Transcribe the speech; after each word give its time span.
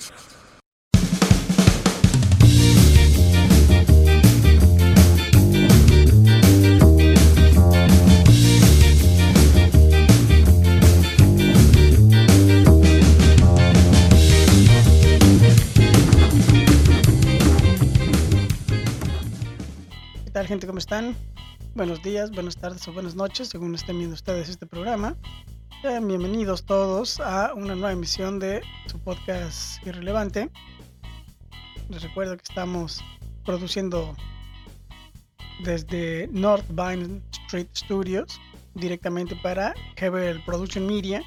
¿Qué 0.00 0.06
tal 20.32 20.46
gente? 20.46 20.66
¿Cómo 20.66 20.78
están? 20.78 21.14
Buenos 21.74 22.02
días, 22.02 22.30
buenas 22.30 22.56
tardes 22.56 22.88
o 22.88 22.92
buenas 22.94 23.14
noches, 23.16 23.48
según 23.48 23.74
estén 23.74 23.98
viendo 23.98 24.14
ustedes 24.14 24.48
este 24.48 24.64
programa. 24.64 25.16
Sean 25.82 26.06
bienvenidos 26.06 26.66
todos 26.66 27.20
a 27.20 27.54
una 27.54 27.74
nueva 27.74 27.92
emisión 27.92 28.38
de 28.38 28.60
su 28.84 28.98
podcast 28.98 29.82
Irrelevante. 29.86 30.50
Les 31.88 32.02
recuerdo 32.02 32.36
que 32.36 32.42
estamos 32.42 33.02
produciendo 33.46 34.14
desde 35.64 36.28
North 36.32 36.66
Vine 36.68 37.22
Street 37.46 37.68
Studios 37.74 38.38
directamente 38.74 39.34
para 39.36 39.72
Hebel 39.96 40.44
Production 40.44 40.86
Media, 40.86 41.22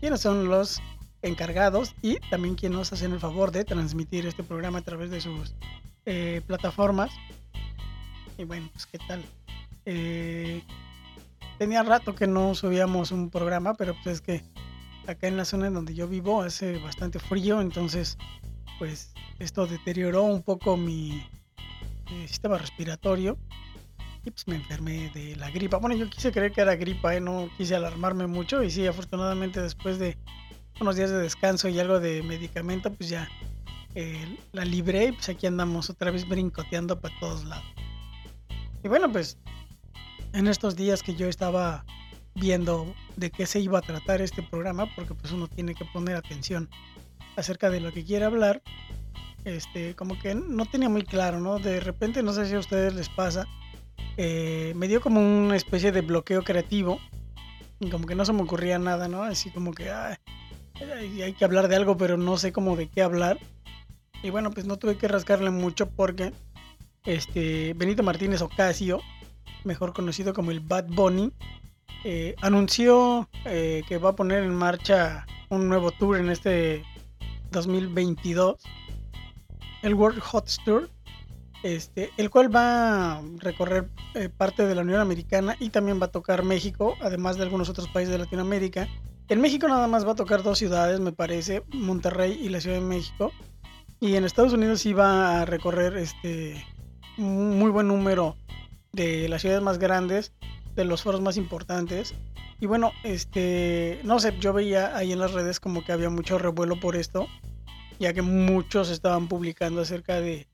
quienes 0.00 0.22
son 0.22 0.48
los 0.48 0.80
encargados 1.20 1.94
y 2.00 2.18
también 2.30 2.54
quienes 2.54 2.78
nos 2.78 2.92
hacen 2.94 3.12
el 3.12 3.20
favor 3.20 3.52
de 3.52 3.66
transmitir 3.66 4.24
este 4.24 4.42
programa 4.42 4.78
a 4.78 4.82
través 4.82 5.10
de 5.10 5.20
sus 5.20 5.54
eh, 6.06 6.40
plataformas. 6.46 7.10
Y 8.38 8.44
bueno, 8.44 8.70
pues 8.72 8.86
qué 8.86 8.96
tal. 9.06 9.22
Eh, 9.84 10.62
tenía 11.62 11.84
rato 11.84 12.16
que 12.16 12.26
no 12.26 12.56
subíamos 12.56 13.12
un 13.12 13.30
programa, 13.30 13.74
pero 13.74 13.94
pues 14.02 14.16
es 14.16 14.20
que 14.20 14.42
acá 15.06 15.28
en 15.28 15.36
la 15.36 15.44
zona 15.44 15.68
en 15.68 15.74
donde 15.74 15.94
yo 15.94 16.08
vivo 16.08 16.42
hace 16.42 16.76
bastante 16.78 17.20
frío, 17.20 17.60
entonces 17.60 18.18
pues 18.80 19.14
esto 19.38 19.68
deterioró 19.68 20.24
un 20.24 20.42
poco 20.42 20.76
mi 20.76 21.24
eh, 22.10 22.26
sistema 22.26 22.58
respiratorio 22.58 23.38
y 24.24 24.30
pues 24.32 24.48
me 24.48 24.56
enfermé 24.56 25.12
de 25.14 25.36
la 25.36 25.52
gripa. 25.52 25.76
Bueno, 25.76 25.94
yo 25.94 26.10
quise 26.10 26.32
creer 26.32 26.50
que 26.50 26.62
era 26.62 26.74
gripa, 26.74 27.14
¿eh? 27.14 27.20
no 27.20 27.48
quise 27.56 27.76
alarmarme 27.76 28.26
mucho 28.26 28.60
y 28.64 28.68
sí, 28.68 28.84
afortunadamente 28.88 29.62
después 29.62 30.00
de 30.00 30.18
unos 30.80 30.96
días 30.96 31.10
de 31.10 31.18
descanso 31.18 31.68
y 31.68 31.78
algo 31.78 32.00
de 32.00 32.24
medicamento, 32.24 32.92
pues 32.92 33.08
ya 33.08 33.28
eh, 33.94 34.36
la 34.50 34.64
libré 34.64 35.04
y 35.04 35.12
pues 35.12 35.28
aquí 35.28 35.46
andamos 35.46 35.90
otra 35.90 36.10
vez 36.10 36.28
brincoteando 36.28 36.98
para 36.98 37.16
todos 37.20 37.44
lados. 37.44 37.72
Y 38.82 38.88
bueno, 38.88 39.12
pues 39.12 39.38
en 40.32 40.46
estos 40.46 40.76
días 40.76 41.02
que 41.02 41.14
yo 41.14 41.28
estaba 41.28 41.84
viendo 42.34 42.94
de 43.16 43.30
qué 43.30 43.46
se 43.46 43.60
iba 43.60 43.78
a 43.78 43.82
tratar 43.82 44.22
este 44.22 44.42
programa, 44.42 44.86
porque 44.94 45.14
pues 45.14 45.32
uno 45.32 45.48
tiene 45.48 45.74
que 45.74 45.84
poner 45.84 46.16
atención 46.16 46.68
acerca 47.36 47.70
de 47.70 47.80
lo 47.80 47.92
que 47.92 48.04
quiere 48.04 48.24
hablar, 48.24 48.62
este, 49.44 49.94
como 49.94 50.18
que 50.18 50.34
no 50.34 50.66
tenía 50.66 50.88
muy 50.88 51.02
claro, 51.02 51.40
¿no? 51.40 51.58
De 51.58 51.80
repente, 51.80 52.22
no 52.22 52.32
sé 52.32 52.46
si 52.46 52.54
a 52.54 52.58
ustedes 52.58 52.94
les 52.94 53.08
pasa, 53.08 53.46
eh, 54.16 54.72
me 54.76 54.88
dio 54.88 55.00
como 55.00 55.20
una 55.20 55.56
especie 55.56 55.92
de 55.92 56.00
bloqueo 56.00 56.42
creativo, 56.42 56.98
y 57.80 57.90
como 57.90 58.06
que 58.06 58.14
no 58.14 58.24
se 58.24 58.32
me 58.32 58.42
ocurría 58.42 58.78
nada, 58.78 59.08
¿no? 59.08 59.22
Así 59.24 59.50
como 59.50 59.72
que 59.72 59.90
ay, 59.90 60.16
hay 61.22 61.32
que 61.32 61.44
hablar 61.44 61.68
de 61.68 61.76
algo, 61.76 61.96
pero 61.96 62.16
no 62.16 62.36
sé 62.38 62.52
cómo 62.52 62.76
de 62.76 62.88
qué 62.88 63.02
hablar. 63.02 63.38
Y 64.22 64.30
bueno, 64.30 64.50
pues 64.50 64.66
no 64.66 64.76
tuve 64.76 64.96
que 64.96 65.08
rascarle 65.08 65.50
mucho 65.50 65.90
porque 65.90 66.32
este, 67.04 67.74
Benito 67.74 68.04
Martínez 68.04 68.40
Ocasio, 68.40 69.00
mejor 69.64 69.92
conocido 69.92 70.32
como 70.32 70.50
el 70.50 70.60
Bad 70.60 70.86
Bunny, 70.88 71.32
eh, 72.04 72.34
anunció 72.42 73.28
eh, 73.44 73.82
que 73.88 73.98
va 73.98 74.10
a 74.10 74.16
poner 74.16 74.42
en 74.42 74.54
marcha 74.54 75.24
un 75.50 75.68
nuevo 75.68 75.92
tour 75.92 76.18
en 76.18 76.30
este 76.30 76.84
2022, 77.52 78.56
el 79.82 79.94
World 79.94 80.20
Hot 80.20 80.50
Tour, 80.64 80.90
este, 81.62 82.10
el 82.16 82.28
cual 82.28 82.54
va 82.54 83.18
a 83.18 83.22
recorrer 83.38 83.88
eh, 84.14 84.28
parte 84.28 84.66
de 84.66 84.74
la 84.74 84.82
Unión 84.82 85.00
Americana 85.00 85.56
y 85.60 85.70
también 85.70 86.00
va 86.00 86.06
a 86.06 86.10
tocar 86.10 86.44
México, 86.44 86.96
además 87.00 87.36
de 87.36 87.44
algunos 87.44 87.68
otros 87.68 87.88
países 87.88 88.12
de 88.12 88.18
Latinoamérica. 88.18 88.88
En 89.28 89.40
México 89.40 89.68
nada 89.68 89.86
más 89.86 90.06
va 90.06 90.12
a 90.12 90.16
tocar 90.16 90.42
dos 90.42 90.58
ciudades, 90.58 90.98
me 90.98 91.12
parece, 91.12 91.62
Monterrey 91.72 92.38
y 92.42 92.48
la 92.48 92.60
Ciudad 92.60 92.76
de 92.76 92.82
México. 92.82 93.30
Y 94.00 94.16
en 94.16 94.24
Estados 94.24 94.52
Unidos 94.52 94.80
sí 94.80 94.92
va 94.92 95.42
a 95.42 95.44
recorrer 95.44 95.96
este 95.96 96.66
un 97.18 97.58
muy 97.58 97.70
buen 97.70 97.86
número 97.86 98.36
de 98.92 99.28
las 99.28 99.42
ciudades 99.42 99.62
más 99.62 99.78
grandes, 99.78 100.32
de 100.74 100.84
los 100.84 101.02
foros 101.02 101.20
más 101.20 101.36
importantes. 101.36 102.14
Y 102.60 102.66
bueno, 102.66 102.92
este, 103.02 104.00
no 104.04 104.20
sé, 104.20 104.34
yo 104.38 104.52
veía 104.52 104.96
ahí 104.96 105.12
en 105.12 105.18
las 105.18 105.32
redes 105.32 105.60
como 105.60 105.84
que 105.84 105.92
había 105.92 106.10
mucho 106.10 106.38
revuelo 106.38 106.78
por 106.78 106.96
esto, 106.96 107.26
ya 107.98 108.12
que 108.12 108.22
muchos 108.22 108.90
estaban 108.90 109.28
publicando 109.28 109.80
acerca 109.80 110.20
de 110.20 110.46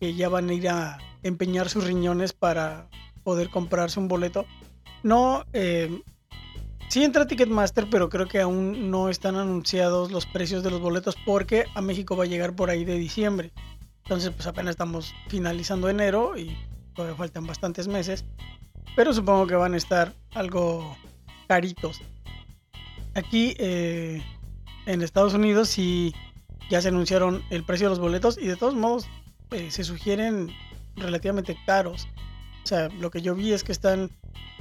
que 0.00 0.14
ya 0.14 0.28
van 0.28 0.48
a 0.48 0.54
ir 0.54 0.68
a 0.68 0.98
empeñar 1.22 1.68
sus 1.68 1.84
riñones 1.84 2.32
para 2.32 2.88
poder 3.24 3.50
comprarse 3.50 3.98
un 3.98 4.08
boleto. 4.08 4.46
No, 5.02 5.44
eh, 5.52 6.02
sí 6.88 7.02
entra 7.02 7.26
Ticketmaster, 7.26 7.88
pero 7.90 8.08
creo 8.08 8.26
que 8.26 8.40
aún 8.40 8.90
no 8.90 9.08
están 9.08 9.36
anunciados 9.36 10.12
los 10.12 10.26
precios 10.26 10.62
de 10.62 10.70
los 10.70 10.80
boletos 10.80 11.16
porque 11.26 11.64
a 11.74 11.82
México 11.82 12.16
va 12.16 12.24
a 12.24 12.28
llegar 12.28 12.54
por 12.54 12.70
ahí 12.70 12.84
de 12.84 12.94
diciembre. 12.94 13.52
Entonces, 14.04 14.30
pues 14.30 14.46
apenas 14.46 14.70
estamos 14.70 15.12
finalizando 15.28 15.88
enero 15.88 16.38
y 16.38 16.56
todavía 16.98 17.16
faltan 17.16 17.46
bastantes 17.46 17.86
meses. 17.86 18.24
Pero 18.96 19.12
supongo 19.12 19.46
que 19.46 19.54
van 19.54 19.74
a 19.74 19.76
estar 19.76 20.14
algo 20.34 20.96
caritos. 21.46 22.00
Aquí 23.14 23.54
eh, 23.58 24.20
en 24.84 25.02
Estados 25.02 25.32
Unidos 25.32 25.68
sí 25.68 26.12
ya 26.68 26.82
se 26.82 26.88
anunciaron 26.88 27.44
el 27.50 27.62
precio 27.62 27.86
de 27.86 27.90
los 27.90 28.00
boletos 28.00 28.36
y 28.36 28.48
de 28.48 28.56
todos 28.56 28.74
modos 28.74 29.06
eh, 29.52 29.70
se 29.70 29.84
sugieren 29.84 30.50
relativamente 30.96 31.56
caros. 31.66 32.08
O 32.64 32.66
sea, 32.66 32.88
lo 32.88 33.12
que 33.12 33.22
yo 33.22 33.36
vi 33.36 33.52
es 33.52 33.62
que 33.62 33.70
están, 33.70 34.10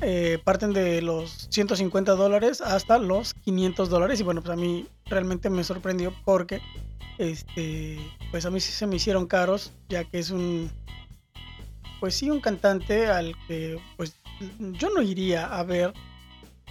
eh, 0.01 0.37
parten 0.43 0.73
de 0.73 1.01
los 1.01 1.47
150 1.49 2.13
dólares 2.13 2.61
hasta 2.61 2.99
los 2.99 3.33
500 3.33 3.89
dólares. 3.89 4.19
Y 4.19 4.23
bueno, 4.23 4.43
pues 4.43 4.53
a 4.53 4.61
mí 4.61 4.85
realmente 5.07 5.49
me 5.49 5.63
sorprendió 5.63 6.13
porque 6.23 6.61
este, 7.17 7.97
pues 8.29 8.45
a 8.45 8.51
mí 8.51 8.59
sí 8.59 8.71
se 8.71 8.85
me 8.85 8.97
hicieron 8.97 9.25
caros, 9.25 9.73
ya 9.89 10.03
que 10.03 10.19
es 10.19 10.29
un, 10.29 10.69
pues 11.99 12.15
sí, 12.15 12.29
un 12.29 12.39
cantante 12.39 13.07
al 13.07 13.35
que 13.47 13.79
pues 13.95 14.15
yo 14.59 14.89
no 14.89 15.01
iría 15.01 15.45
a 15.45 15.63
ver 15.63 15.93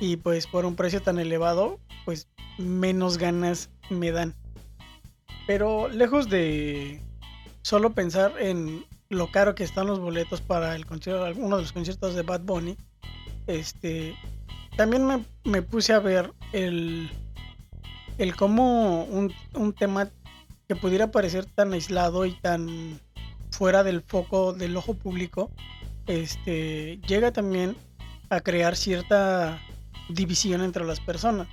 y 0.01 0.17
pues 0.17 0.47
por 0.47 0.65
un 0.65 0.77
precio 0.77 1.01
tan 1.03 1.19
elevado, 1.19 1.81
pues 2.05 2.29
menos 2.59 3.19
ganas 3.19 3.71
me 3.91 4.13
dan. 4.13 4.35
Pero 5.47 5.89
lejos 5.89 6.29
de 6.29 7.03
solo 7.63 7.91
pensar 7.91 8.35
en 8.39 8.85
lo 9.09 9.31
caro 9.31 9.55
que 9.55 9.65
están 9.65 9.87
los 9.87 10.01
boletos 10.01 10.41
para 10.41 10.75
el 10.75 10.87
concierto, 10.87 11.25
alguno 11.25 11.57
de 11.57 11.63
los 11.63 11.73
conciertos 11.73 12.15
de 12.15 12.23
Bad 12.23 12.43
Bunny, 12.43 12.77
este, 13.47 14.17
también 14.77 15.07
me, 15.07 15.25
me 15.45 15.63
puse 15.63 15.93
a 15.93 16.01
ver 16.01 16.33
el, 16.53 17.09
el 18.19 18.37
cómo 18.37 19.05
un, 19.05 19.33
un 19.55 19.73
tema 19.73 20.11
que 20.69 20.77
pudiera 20.77 21.11
parecer 21.11 21.47
tan 21.47 21.73
aislado 21.73 22.27
y 22.27 22.33
tan 22.41 23.01
fuera 23.57 23.83
del 23.83 24.03
foco 24.03 24.53
del 24.53 24.77
ojo 24.77 24.95
público, 24.95 25.51
este, 26.07 26.99
llega 27.09 27.33
también 27.33 27.77
a 28.29 28.41
crear 28.41 28.77
cierta 28.77 29.61
división 30.11 30.61
entre 30.63 30.85
las 30.85 31.01
personas. 31.01 31.49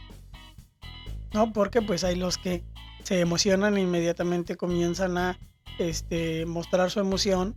¿No? 1.34 1.54
Porque 1.54 1.82
pues 1.82 2.04
hay 2.04 2.16
los 2.16 2.38
que 2.38 2.64
se 3.04 3.22
emocionan 3.22 3.78
e 3.78 3.82
inmediatamente 3.82 4.56
comienzan 4.56 5.18
a 5.18 5.40
este, 5.80 6.46
mostrar 6.46 6.92
su 6.92 7.00
emoción 7.00 7.56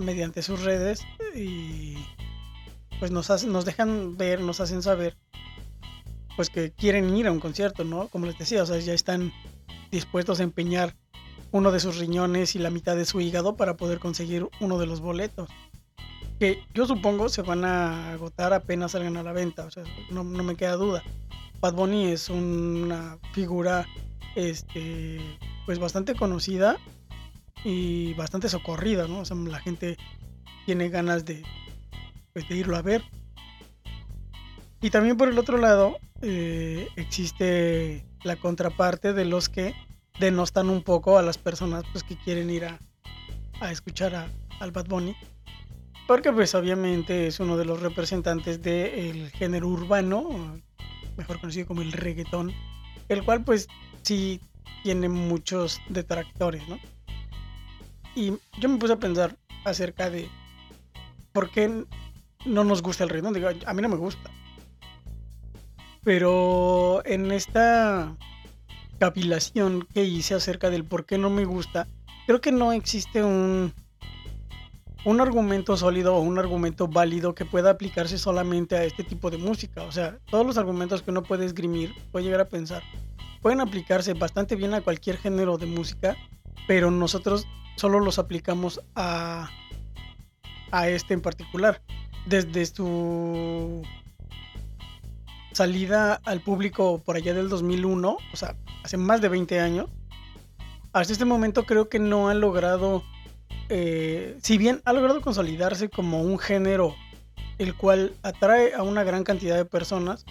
mediante 0.00 0.42
sus 0.42 0.62
redes 0.62 1.04
y 1.34 1.96
pues 2.98 3.10
nos, 3.10 3.30
hacen, 3.30 3.50
nos 3.50 3.64
dejan 3.64 4.16
ver, 4.16 4.40
nos 4.40 4.60
hacen 4.60 4.82
saber 4.82 5.16
pues 6.36 6.50
que 6.50 6.70
quieren 6.70 7.16
ir 7.16 7.26
a 7.26 7.32
un 7.32 7.40
concierto, 7.40 7.82
¿no? 7.82 8.08
Como 8.08 8.26
les 8.26 8.38
decía, 8.38 8.62
o 8.62 8.66
sea, 8.66 8.78
ya 8.78 8.92
están 8.92 9.32
dispuestos 9.90 10.38
a 10.38 10.42
empeñar 10.42 10.94
uno 11.52 11.72
de 11.72 11.80
sus 11.80 11.98
riñones 11.98 12.54
y 12.54 12.58
la 12.58 12.70
mitad 12.70 12.96
de 12.96 13.04
su 13.04 13.20
hígado 13.20 13.56
para 13.56 13.76
poder 13.76 13.98
conseguir 13.98 14.48
uno 14.60 14.78
de 14.78 14.86
los 14.86 15.00
boletos. 15.00 15.48
Que 16.38 16.62
yo 16.74 16.86
supongo 16.86 17.28
se 17.28 17.42
van 17.42 17.64
a 17.64 18.12
agotar 18.12 18.52
apenas 18.52 18.92
salgan 18.92 19.16
a 19.16 19.22
la 19.22 19.32
venta, 19.32 19.64
o 19.64 19.70
sea, 19.70 19.84
no, 20.10 20.24
me 20.24 20.56
queda 20.56 20.76
duda. 20.76 21.02
Bad 21.60 21.74
Bunny 21.74 22.08
es 22.08 22.28
una 22.28 23.18
figura 23.32 23.86
este, 24.34 25.18
pues 25.64 25.78
bastante 25.78 26.14
conocida 26.14 26.76
y 27.64 28.12
bastante 28.14 28.48
socorrida, 28.48 29.08
¿no? 29.08 29.20
O 29.20 29.24
sea, 29.24 29.36
la 29.36 29.60
gente 29.60 29.96
tiene 30.66 30.90
ganas 30.90 31.24
de, 31.24 31.42
pues, 32.32 32.46
de 32.48 32.56
irlo 32.56 32.76
a 32.76 32.82
ver. 32.82 33.02
Y 34.82 34.90
también 34.90 35.16
por 35.16 35.28
el 35.28 35.38
otro 35.38 35.56
lado 35.56 35.96
eh, 36.20 36.88
existe 36.96 38.04
la 38.24 38.36
contraparte 38.36 39.12
de 39.12 39.24
los 39.24 39.48
que 39.48 39.74
denostan 40.18 40.70
un 40.70 40.82
poco 40.82 41.18
a 41.18 41.22
las 41.22 41.38
personas 41.38 41.84
pues, 41.92 42.04
que 42.04 42.16
quieren 42.16 42.50
ir 42.50 42.64
a, 42.64 42.78
a 43.60 43.70
escuchar 43.70 44.14
a, 44.14 44.28
al 44.60 44.72
Bad 44.72 44.86
Bunny. 44.86 45.16
Porque 46.06 46.32
pues 46.32 46.54
obviamente 46.54 47.26
es 47.26 47.40
uno 47.40 47.56
de 47.56 47.64
los 47.64 47.80
representantes 47.80 48.62
del 48.62 49.30
género 49.30 49.68
urbano, 49.68 50.60
mejor 51.16 51.40
conocido 51.40 51.66
como 51.66 51.82
el 51.82 51.92
reggaetón, 51.92 52.52
el 53.08 53.24
cual 53.24 53.42
pues 53.42 53.68
si 54.02 54.40
tiene 54.84 55.08
muchos 55.08 55.80
detractores, 55.88 56.66
¿no? 56.68 56.78
Y 58.14 58.32
yo 58.60 58.68
me 58.68 58.78
puse 58.78 58.92
a 58.92 58.98
pensar 58.98 59.36
acerca 59.64 60.08
de 60.08 60.28
por 61.32 61.50
qué 61.50 61.84
no 62.46 62.64
nos 62.64 62.82
gusta 62.82 63.02
el 63.02 63.10
ritmo. 63.10 63.32
Digo, 63.32 63.48
a 63.48 63.74
mí 63.74 63.82
no 63.82 63.88
me 63.88 63.96
gusta. 63.96 64.30
Pero 66.04 67.04
en 67.04 67.32
esta 67.32 68.16
capilación 68.98 69.86
que 69.92 70.04
hice 70.04 70.34
acerca 70.34 70.70
del 70.70 70.84
por 70.84 71.06
qué 71.06 71.18
no 71.18 71.30
me 71.30 71.44
gusta, 71.44 71.86
creo 72.26 72.40
que 72.40 72.52
no 72.52 72.72
existe 72.72 73.22
un, 73.22 73.72
un 75.04 75.20
argumento 75.20 75.76
sólido 75.76 76.16
o 76.16 76.20
un 76.20 76.38
argumento 76.38 76.88
válido 76.88 77.34
que 77.34 77.44
pueda 77.44 77.70
aplicarse 77.70 78.18
solamente 78.18 78.76
a 78.76 78.84
este 78.84 79.04
tipo 79.04 79.30
de 79.30 79.38
música. 79.38 79.84
O 79.84 79.92
sea, 79.92 80.18
todos 80.30 80.44
los 80.44 80.58
argumentos 80.58 81.02
que 81.02 81.12
uno 81.12 81.22
puede 81.22 81.44
esgrimir, 81.44 81.94
puede 82.10 82.24
llegar 82.24 82.40
a 82.40 82.48
pensar, 82.48 82.82
pueden 83.40 83.60
aplicarse 83.60 84.14
bastante 84.14 84.56
bien 84.56 84.74
a 84.74 84.80
cualquier 84.80 85.18
género 85.18 85.58
de 85.58 85.66
música, 85.66 86.16
pero 86.66 86.90
nosotros 86.90 87.46
solo 87.76 88.00
los 88.00 88.18
aplicamos 88.18 88.80
a, 88.96 89.48
a 90.72 90.88
este 90.88 91.14
en 91.14 91.20
particular. 91.20 91.80
Desde 92.26 92.66
su 92.66 93.82
salida 95.56 96.20
al 96.26 96.42
público 96.42 97.02
por 97.02 97.16
allá 97.16 97.32
del 97.32 97.48
2001, 97.48 98.18
o 98.30 98.36
sea, 98.36 98.56
hace 98.84 98.98
más 98.98 99.22
de 99.22 99.30
20 99.30 99.58
años, 99.58 99.88
hasta 100.92 101.14
este 101.14 101.24
momento 101.24 101.64
creo 101.64 101.88
que 101.88 101.98
no 101.98 102.28
ha 102.28 102.34
logrado, 102.34 103.02
eh, 103.70 104.36
si 104.42 104.58
bien 104.58 104.82
ha 104.84 104.92
logrado 104.92 105.22
consolidarse 105.22 105.88
como 105.88 106.20
un 106.20 106.38
género 106.38 106.94
el 107.56 107.74
cual 107.74 108.12
atrae 108.22 108.74
a 108.74 108.82
una 108.82 109.02
gran 109.02 109.24
cantidad 109.24 109.56
de 109.56 109.64
personas, 109.64 110.26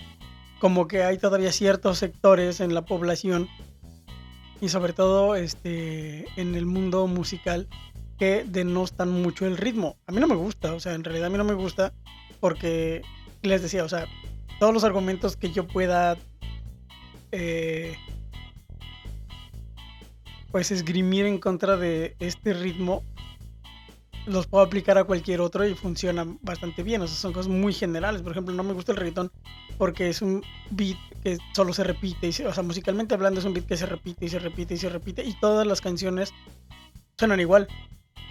como 0.59 0.87
que 0.87 1.01
hay 1.01 1.17
todavía 1.17 1.51
ciertos 1.51 1.97
sectores 1.97 2.59
en 2.59 2.75
la 2.75 2.85
población 2.85 3.47
y 4.61 4.69
sobre 4.69 4.93
todo 4.93 5.35
este, 5.35 6.25
en 6.39 6.53
el 6.53 6.67
mundo 6.67 7.07
musical 7.07 7.67
que 8.19 8.45
denostan 8.47 9.09
mucho 9.09 9.47
el 9.47 9.57
ritmo. 9.57 9.97
A 10.05 10.11
mí 10.11 10.19
no 10.19 10.27
me 10.27 10.35
gusta, 10.35 10.73
o 10.73 10.79
sea, 10.79 10.93
en 10.93 11.03
realidad 11.03 11.27
a 11.27 11.29
mí 11.31 11.37
no 11.39 11.43
me 11.45 11.55
gusta 11.55 11.93
porque 12.39 13.01
les 13.41 13.63
decía, 13.63 13.83
o 13.83 13.89
sea, 13.89 14.05
todos 14.59 14.73
los 14.73 14.83
argumentos 14.83 15.37
que 15.37 15.51
yo 15.51 15.67
pueda 15.67 16.17
eh, 17.31 17.95
pues 20.51 20.71
esgrimir 20.71 21.25
en 21.25 21.37
contra 21.37 21.77
de 21.77 22.15
este 22.19 22.53
ritmo 22.53 23.03
los 24.25 24.47
puedo 24.47 24.63
aplicar 24.63 24.97
a 24.97 25.03
cualquier 25.03 25.41
otro 25.41 25.67
y 25.67 25.75
funcionan 25.75 26.39
bastante 26.41 26.83
bien. 26.83 27.01
O 27.01 27.07
sea, 27.07 27.15
son 27.15 27.33
cosas 27.33 27.47
muy 27.47 27.73
generales. 27.73 28.21
Por 28.21 28.31
ejemplo, 28.31 28.53
no 28.53 28.63
me 28.63 28.73
gusta 28.73 28.91
el 28.91 28.97
reggaetón 28.97 29.31
porque 29.77 30.09
es 30.09 30.21
un 30.21 30.43
beat 30.71 30.97
que 31.23 31.37
solo 31.53 31.73
se 31.73 31.83
repite. 31.83 32.29
o 32.45 32.53
sea, 32.53 32.63
musicalmente 32.63 33.13
hablando 33.13 33.39
es 33.39 33.45
un 33.45 33.53
beat 33.53 33.67
que 33.67 33.77
se 33.77 33.85
repite 33.85 34.25
y 34.25 34.29
se 34.29 34.39
repite 34.39 34.73
y 34.73 34.77
se 34.77 34.89
repite. 34.89 35.23
Y 35.23 35.33
todas 35.39 35.67
las 35.67 35.81
canciones 35.81 36.33
suenan 37.17 37.39
igual. 37.39 37.67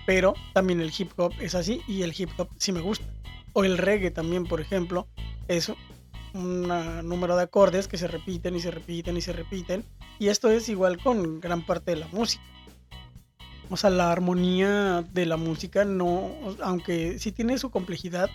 Pero 0.06 0.34
también 0.52 0.80
el 0.80 0.92
hip 0.96 1.12
hop 1.16 1.32
es 1.40 1.54
así 1.54 1.80
y 1.86 2.02
el 2.02 2.14
hip 2.16 2.30
hop 2.36 2.48
sí 2.58 2.72
me 2.72 2.80
gusta. 2.80 3.06
O 3.52 3.64
el 3.64 3.78
reggae 3.78 4.10
también, 4.10 4.44
por 4.44 4.60
ejemplo, 4.60 5.06
es 5.48 5.72
un 6.34 6.68
número 7.08 7.36
de 7.36 7.44
acordes 7.44 7.88
que 7.88 7.96
se 7.96 8.08
repiten 8.08 8.56
y 8.56 8.60
se 8.60 8.70
repiten 8.70 9.16
y 9.16 9.20
se 9.20 9.32
repiten. 9.32 9.84
Y 10.18 10.28
esto 10.28 10.50
es 10.50 10.68
igual 10.68 11.02
con 11.02 11.40
gran 11.40 11.64
parte 11.64 11.92
de 11.92 11.98
la 11.98 12.08
música. 12.08 12.42
O 13.70 13.76
sea, 13.76 13.90
la 13.90 14.12
armonía 14.12 15.04
de 15.12 15.26
la 15.26 15.36
música 15.36 15.84
no, 15.84 16.32
aunque 16.62 17.18
sí 17.18 17.32
tiene 17.32 17.56
su 17.56 17.70
complejidad, 17.70 18.28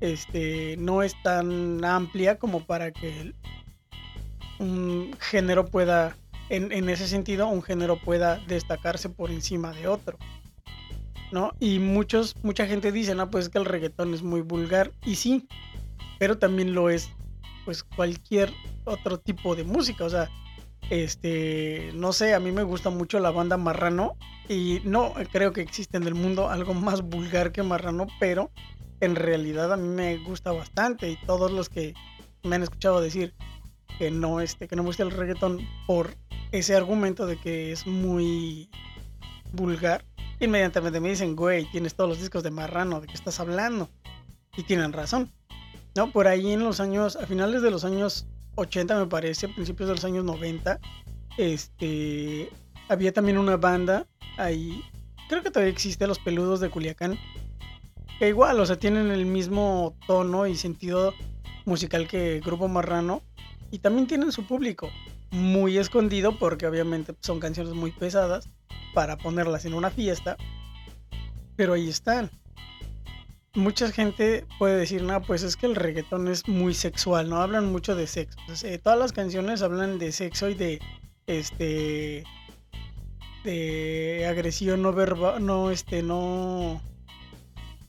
este, 0.00 0.76
no 0.78 1.02
es 1.02 1.20
tan 1.22 1.84
amplia 1.84 2.38
como 2.38 2.64
para 2.64 2.92
que 2.92 3.34
un 4.58 5.10
género 5.20 5.66
pueda, 5.66 6.16
en, 6.48 6.72
en 6.72 6.88
ese 6.88 7.08
sentido, 7.08 7.48
un 7.48 7.62
género 7.62 7.98
pueda 7.98 8.38
destacarse 8.46 9.08
por 9.08 9.30
encima 9.30 9.72
de 9.72 9.88
otro. 9.88 10.18
¿no? 11.30 11.52
Y 11.60 11.78
muchos, 11.78 12.34
mucha 12.42 12.66
gente 12.66 12.92
dice, 12.92 13.14
no, 13.14 13.30
pues 13.30 13.48
que 13.48 13.58
el 13.58 13.64
reggaetón 13.64 14.14
es 14.14 14.22
muy 14.22 14.40
vulgar. 14.40 14.92
Y 15.04 15.16
sí, 15.16 15.46
pero 16.18 16.38
también 16.38 16.74
lo 16.74 16.90
es 16.90 17.10
pues 17.64 17.84
cualquier 17.84 18.52
otro 18.84 19.18
tipo 19.18 19.54
de 19.54 19.64
música, 19.64 20.04
o 20.04 20.10
sea, 20.10 20.30
este, 20.90 21.90
no 21.94 22.12
sé, 22.12 22.32
a 22.34 22.40
mí 22.40 22.50
me 22.50 22.62
gusta 22.62 22.88
mucho 22.88 23.20
la 23.20 23.30
banda 23.30 23.58
Marrano 23.58 24.16
y 24.48 24.80
no 24.84 25.12
creo 25.30 25.52
que 25.52 25.60
exista 25.60 25.98
en 25.98 26.04
el 26.04 26.14
mundo 26.14 26.48
algo 26.48 26.72
más 26.72 27.02
vulgar 27.02 27.52
que 27.52 27.62
Marrano, 27.62 28.06
pero 28.18 28.50
en 29.00 29.14
realidad 29.14 29.72
a 29.72 29.76
mí 29.76 29.88
me 29.88 30.16
gusta 30.18 30.50
bastante 30.52 31.10
y 31.10 31.16
todos 31.26 31.52
los 31.52 31.68
que 31.68 31.94
me 32.42 32.56
han 32.56 32.62
escuchado 32.62 33.00
decir 33.00 33.34
que 33.98 34.10
no 34.10 34.40
este 34.40 34.66
que 34.66 34.76
no 34.76 34.82
me 34.82 34.88
gusta 34.88 35.02
el 35.02 35.10
reggaetón 35.10 35.60
por 35.86 36.14
ese 36.52 36.74
argumento 36.74 37.26
de 37.26 37.36
que 37.36 37.72
es 37.72 37.86
muy 37.86 38.70
vulgar, 39.52 40.04
inmediatamente 40.40 41.00
me 41.00 41.10
dicen, 41.10 41.36
"Güey, 41.36 41.70
tienes 41.70 41.94
todos 41.94 42.08
los 42.08 42.18
discos 42.18 42.42
de 42.42 42.50
Marrano, 42.50 43.00
¿de 43.00 43.08
qué 43.08 43.14
estás 43.14 43.40
hablando?" 43.40 43.90
Y 44.56 44.62
tienen 44.62 44.92
razón. 44.92 45.30
No, 45.98 46.12
por 46.12 46.28
ahí 46.28 46.52
en 46.52 46.62
los 46.62 46.78
años, 46.78 47.16
a 47.16 47.26
finales 47.26 47.60
de 47.60 47.72
los 47.72 47.84
años 47.84 48.28
80 48.54 49.00
me 49.00 49.06
parece, 49.06 49.48
principios 49.48 49.88
de 49.88 49.96
los 49.96 50.04
años 50.04 50.24
90, 50.24 50.78
este, 51.36 52.50
había 52.88 53.12
también 53.12 53.36
una 53.36 53.56
banda 53.56 54.06
ahí, 54.36 54.80
creo 55.28 55.42
que 55.42 55.50
todavía 55.50 55.72
existe, 55.72 56.06
Los 56.06 56.20
Peludos 56.20 56.60
de 56.60 56.70
Culiacán, 56.70 57.18
que 58.20 58.28
igual, 58.28 58.60
o 58.60 58.66
sea, 58.66 58.78
tienen 58.78 59.10
el 59.10 59.26
mismo 59.26 59.96
tono 60.06 60.46
y 60.46 60.54
sentido 60.54 61.14
musical 61.64 62.06
que 62.06 62.38
Grupo 62.44 62.68
Marrano, 62.68 63.24
y 63.72 63.80
también 63.80 64.06
tienen 64.06 64.30
su 64.30 64.46
público, 64.46 64.88
muy 65.32 65.78
escondido 65.78 66.38
porque 66.38 66.68
obviamente 66.68 67.16
son 67.22 67.40
canciones 67.40 67.74
muy 67.74 67.90
pesadas 67.90 68.48
para 68.94 69.16
ponerlas 69.16 69.64
en 69.64 69.74
una 69.74 69.90
fiesta, 69.90 70.36
pero 71.56 71.72
ahí 71.72 71.88
están 71.88 72.30
mucha 73.54 73.90
gente 73.90 74.46
puede 74.58 74.76
decir, 74.76 75.02
no, 75.02 75.20
pues 75.22 75.42
es 75.42 75.56
que 75.56 75.66
el 75.66 75.74
reggaetón 75.74 76.28
es 76.28 76.46
muy 76.48 76.74
sexual, 76.74 77.28
¿no? 77.28 77.36
Hablan 77.36 77.72
mucho 77.72 77.94
de 77.94 78.06
sexo. 78.06 78.38
Eh, 78.64 78.78
todas 78.78 78.98
las 78.98 79.12
canciones 79.12 79.62
hablan 79.62 79.98
de 79.98 80.12
sexo 80.12 80.48
y 80.48 80.54
de, 80.54 80.80
este, 81.26 82.24
de 83.44 84.26
agresión 84.28 84.82
no 84.82 84.92
verbal, 84.92 85.44
no, 85.44 85.70
este, 85.70 86.02
no, 86.02 86.80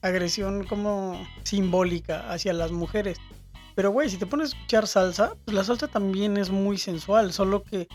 agresión 0.01 0.65
como 0.65 1.25
simbólica 1.43 2.31
hacia 2.31 2.53
las 2.53 2.71
mujeres. 2.71 3.17
Pero, 3.75 3.91
güey, 3.91 4.09
si 4.09 4.17
te 4.17 4.25
pones 4.25 4.53
a 4.53 4.55
escuchar 4.55 4.87
salsa, 4.87 5.35
pues 5.45 5.55
la 5.55 5.63
salsa 5.63 5.87
también 5.87 6.37
es 6.37 6.49
muy 6.49 6.77
sensual, 6.77 7.31
solo 7.31 7.63
que 7.63 7.87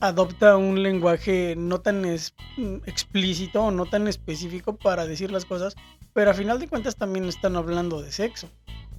adopta 0.00 0.56
un 0.56 0.82
lenguaje 0.82 1.54
no 1.56 1.80
tan 1.80 2.04
explícito 2.04 3.62
o 3.64 3.70
no 3.70 3.86
tan 3.86 4.08
específico 4.08 4.76
para 4.76 5.06
decir 5.06 5.30
las 5.30 5.44
cosas, 5.44 5.76
pero 6.12 6.30
a 6.30 6.34
final 6.34 6.58
de 6.58 6.68
cuentas 6.68 6.96
también 6.96 7.26
están 7.26 7.56
hablando 7.56 8.02
de 8.02 8.10
sexo, 8.10 8.48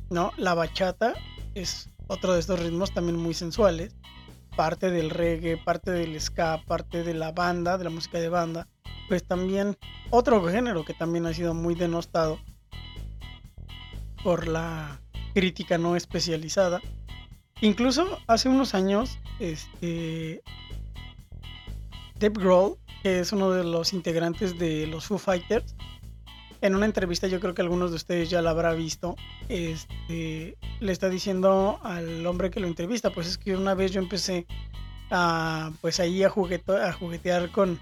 ¿no? 0.10 0.32
La 0.38 0.54
bachata 0.54 1.14
es 1.56 1.90
otro 2.08 2.34
de 2.34 2.40
estos 2.40 2.60
ritmos 2.60 2.94
también 2.94 3.18
muy 3.18 3.34
sensuales, 3.34 3.96
parte 4.56 4.92
del 4.92 5.10
reggae, 5.10 5.58
parte 5.58 5.92
del 5.92 6.20
ska, 6.20 6.62
parte 6.68 7.04
de 7.04 7.14
la 7.14 7.32
banda, 7.32 7.78
de 7.78 7.86
la 7.86 7.90
música 7.90 8.20
de 8.20 8.30
banda, 8.30 8.68
pues 9.08 9.24
también 9.24 9.78
otro 10.10 10.46
género 10.48 10.86
que 10.86 10.94
también 10.94 11.25
ha 11.25 11.34
sido 11.34 11.54
muy 11.54 11.75
denostado 11.75 12.40
por 14.24 14.48
la 14.48 15.02
crítica 15.34 15.78
no 15.78 15.96
especializada. 15.96 16.82
Incluso 17.62 18.20
hace 18.28 18.50
unos 18.50 18.74
años, 18.74 19.20
este, 19.40 20.42
Dave 22.22 22.36
Grohl, 22.40 22.78
que 23.01 23.20
es 23.20 23.32
uno 23.32 23.50
de 23.50 23.63
los 23.63 23.94
integrantes 23.94 24.58
de 24.60 24.86
los 24.86 25.08
Foo 25.08 25.18
Fighters, 25.18 25.75
en 26.62 26.75
una 26.75 26.86
entrevista, 26.86 27.25
yo 27.25 27.40
creo 27.40 27.56
que 27.56 27.63
algunos 27.63 27.90
de 27.90 27.96
ustedes 27.96 28.30
ya 28.30 28.44
la 28.44 28.51
habrá 28.51 28.74
visto, 28.74 29.16
este, 29.50 30.56
le 30.80 30.92
está 30.92 31.10
diciendo 31.10 31.80
al 31.82 32.25
hombre 32.28 32.51
que 32.51 32.60
lo 32.60 32.68
entrevista, 32.68 33.10
pues 33.10 33.28
es 33.28 33.38
que 33.40 33.56
una 33.56 33.74
vez 33.74 33.92
yo 33.92 34.00
empecé 34.00 34.46
a, 35.10 35.72
pues 35.82 36.00
ahí 36.00 36.22
a, 36.22 36.28
a 36.28 36.94
juguetear 36.94 37.51
con, 37.51 37.80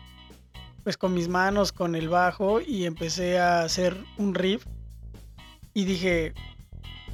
pues 0.86 0.96
con 0.96 1.13
mis 1.13 1.27
manos, 1.27 1.74
con 1.74 1.93
el 1.96 2.08
bajo 2.08 2.62
y 2.62 2.86
empecé 2.86 3.39
a 3.39 3.63
hacer 3.63 4.01
un 4.17 4.34
riff 4.34 4.65
y 5.74 5.84
dije, 5.84 6.34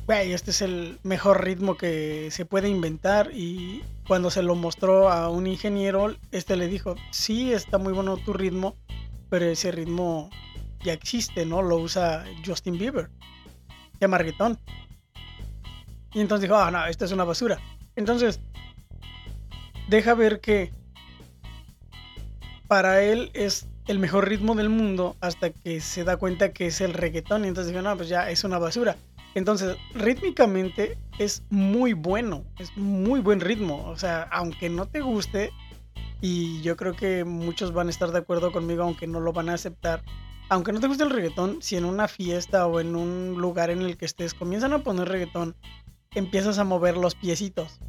güey, 0.05 0.33
este 0.33 0.51
es 0.51 0.61
el 0.61 0.99
mejor 1.03 1.43
ritmo 1.43 1.77
que 1.77 2.29
se 2.31 2.45
puede 2.45 2.69
inventar 2.69 3.31
y 3.33 3.83
cuando 4.07 4.29
se 4.29 4.43
lo 4.43 4.55
mostró 4.55 5.09
a 5.09 5.29
un 5.29 5.47
ingeniero, 5.47 6.15
este 6.31 6.55
le 6.55 6.67
dijo, 6.67 6.95
sí, 7.11 7.53
está 7.53 7.77
muy 7.77 7.91
bueno 7.91 8.17
tu 8.17 8.33
ritmo, 8.33 8.75
pero 9.29 9.45
ese 9.45 9.71
ritmo 9.71 10.29
ya 10.83 10.93
existe, 10.93 11.45
¿no? 11.45 11.63
Lo 11.63 11.77
usa 11.77 12.23
Justin 12.45 12.77
Bieber. 12.77 13.09
de 13.99 14.07
reggaetón. 14.07 14.59
Y 16.13 16.21
entonces 16.21 16.43
dijo, 16.43 16.55
ah, 16.55 16.69
no, 16.69 16.85
esta 16.85 17.05
es 17.05 17.11
una 17.11 17.23
basura. 17.23 17.57
Entonces, 17.95 18.39
deja 19.89 20.13
ver 20.13 20.39
que 20.39 20.71
para 22.67 23.01
él 23.01 23.31
es 23.33 23.67
el 23.87 23.99
mejor 23.99 24.29
ritmo 24.29 24.55
del 24.55 24.69
mundo 24.69 25.15
hasta 25.19 25.49
que 25.49 25.81
se 25.81 26.03
da 26.03 26.17
cuenta 26.17 26.53
que 26.53 26.67
es 26.67 26.79
el 26.79 26.93
reggaetón. 26.93 27.43
Y 27.43 27.47
entonces 27.47 27.73
dijo, 27.73 27.81
no, 27.81 27.97
pues 27.97 28.07
ya 28.07 28.29
es 28.29 28.43
una 28.43 28.59
basura. 28.59 28.95
Entonces, 29.35 29.77
rítmicamente 29.93 30.97
es 31.19 31.43
muy 31.49 31.91
bueno, 31.91 32.45
es 32.57 32.75
muy 32.77 33.19
buen 33.19 33.41
ritmo. 33.41 33.85
O 33.87 33.97
sea, 33.97 34.23
aunque 34.31 34.69
no 34.69 34.87
te 34.87 35.01
guste, 35.01 35.51
y 36.21 36.61
yo 36.61 36.77
creo 36.77 36.95
que 36.95 37.25
muchos 37.25 37.73
van 37.73 37.87
a 37.87 37.89
estar 37.89 38.11
de 38.11 38.19
acuerdo 38.19 38.53
conmigo, 38.53 38.83
aunque 38.83 39.07
no 39.07 39.19
lo 39.19 39.33
van 39.33 39.49
a 39.49 39.53
aceptar. 39.53 40.03
Aunque 40.47 40.71
no 40.71 40.79
te 40.79 40.87
guste 40.87 41.03
el 41.03 41.09
reggaetón, 41.09 41.61
si 41.61 41.75
en 41.75 41.83
una 41.83 42.07
fiesta 42.07 42.65
o 42.65 42.79
en 42.79 42.95
un 42.95 43.35
lugar 43.37 43.69
en 43.69 43.81
el 43.81 43.97
que 43.97 44.05
estés 44.05 44.33
comienzan 44.33 44.71
a 44.71 44.83
poner 44.83 45.09
reggaetón, 45.09 45.55
empiezas 46.11 46.57
a 46.57 46.63
mover 46.63 46.95
los 46.95 47.13
piecitos. 47.13 47.79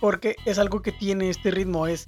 Porque 0.00 0.36
es 0.44 0.58
algo 0.58 0.82
que 0.82 0.92
tiene 0.92 1.30
este 1.30 1.50
ritmo, 1.50 1.88
es 1.88 2.06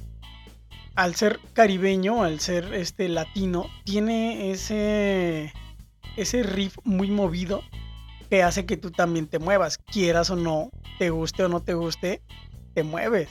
al 0.94 1.16
ser 1.16 1.40
caribeño, 1.52 2.22
al 2.22 2.38
ser 2.38 2.72
este 2.74 3.08
latino, 3.08 3.66
tiene 3.84 4.52
ese 4.52 5.52
ese 6.16 6.42
riff 6.42 6.76
muy 6.84 7.10
movido 7.10 7.62
que 8.32 8.42
hace 8.42 8.64
que 8.64 8.78
tú 8.78 8.90
también 8.90 9.26
te 9.26 9.38
muevas, 9.38 9.76
quieras 9.76 10.30
o 10.30 10.36
no, 10.36 10.70
te 10.98 11.10
guste 11.10 11.44
o 11.44 11.50
no 11.50 11.60
te 11.60 11.74
guste, 11.74 12.22
te 12.72 12.82
mueves. 12.82 13.28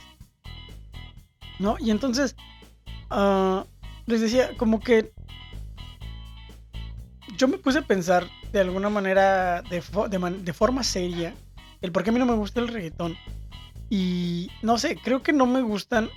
¿No? 1.58 1.74
Y 1.80 1.90
entonces, 1.90 2.36
ah, 3.10 3.66
les 4.06 4.20
decía, 4.20 4.56
como 4.56 4.78
que 4.78 5.12
yo 7.36 7.48
me 7.48 7.58
puse 7.58 7.80
a 7.80 7.82
pensar 7.82 8.28
de 8.52 8.60
alguna 8.60 8.90
manera, 8.90 9.62
de, 9.62 9.82
de 10.38 10.52
forma 10.52 10.84
seria, 10.84 11.34
el 11.80 11.90
por 11.90 12.04
qué 12.04 12.10
a 12.10 12.12
mí 12.12 12.20
no 12.20 12.26
me 12.26 12.36
gusta 12.36 12.60
el 12.60 12.68
reggaetón. 12.68 13.16
Y 13.90 14.52
no 14.62 14.78
sé, 14.78 14.94
creo 14.94 15.24
que 15.24 15.32
no 15.32 15.46
me 15.46 15.62
gustan 15.62 16.10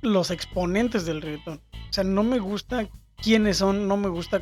los 0.00 0.30
exponentes 0.30 1.04
del 1.04 1.20
reggaetón. 1.20 1.60
O 1.74 1.92
sea, 1.92 2.04
no 2.04 2.22
me 2.22 2.38
gusta 2.38 2.88
quiénes 3.16 3.58
son, 3.58 3.86
no 3.86 3.98
me 3.98 4.08
gusta 4.08 4.40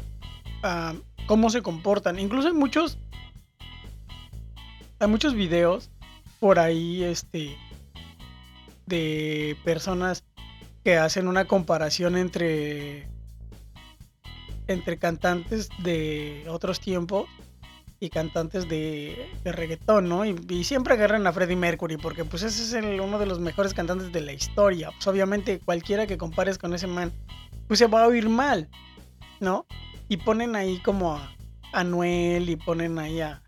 uh, 0.63 0.97
cómo 1.27 1.51
se 1.51 1.63
comportan. 1.63 2.21
Incluso 2.21 2.47
hay 2.47 2.55
muchos. 2.55 2.97
Hay 5.01 5.09
muchos 5.09 5.35
videos 5.35 5.91
por 6.41 6.59
ahí, 6.59 7.05
este. 7.05 7.57
de 8.87 9.57
personas 9.65 10.25
que 10.85 10.97
hacen 10.97 11.29
una 11.29 11.47
comparación 11.47 12.17
entre. 12.17 13.09
entre 14.67 14.99
cantantes 14.99 15.69
de 15.83 16.47
otros 16.49 16.81
tiempos 16.81 17.29
y 18.01 18.11
cantantes 18.11 18.69
de, 18.69 19.29
de 19.43 19.53
reggaetón, 19.53 20.09
¿no? 20.09 20.25
Y, 20.25 20.65
siempre 20.65 20.95
agarran 20.95 21.27
a 21.27 21.33
Freddie 21.33 21.57
Mercury 21.57 21.97
porque 21.97 22.25
pues 22.25 22.43
ese 22.43 22.79
es 22.79 23.01
uno 23.01 23.19
de 23.19 23.27
los 23.27 23.41
mejores 23.41 23.75
cantantes 23.75 24.13
de 24.13 24.21
la 24.21 24.33
historia. 24.33 24.91
Pues 24.91 25.07
obviamente 25.07 25.61
cualquiera 25.61 26.07
que 26.07 26.19
compares 26.19 26.59
con 26.59 26.75
ese 26.75 26.87
man, 26.87 27.13
pues 27.67 27.79
se 27.79 27.87
va 27.87 28.05
a 28.05 28.09
oír 28.09 28.29
mal, 28.29 28.69
¿no? 29.41 29.67
Y 30.09 30.19
ponen 30.19 30.57
ahí 30.57 30.81
como 30.81 31.15
a, 31.15 31.35
Anuel 31.73 32.49
y 32.49 32.57
ponen 32.57 32.99
ahí 32.99 33.21
a 33.21 33.43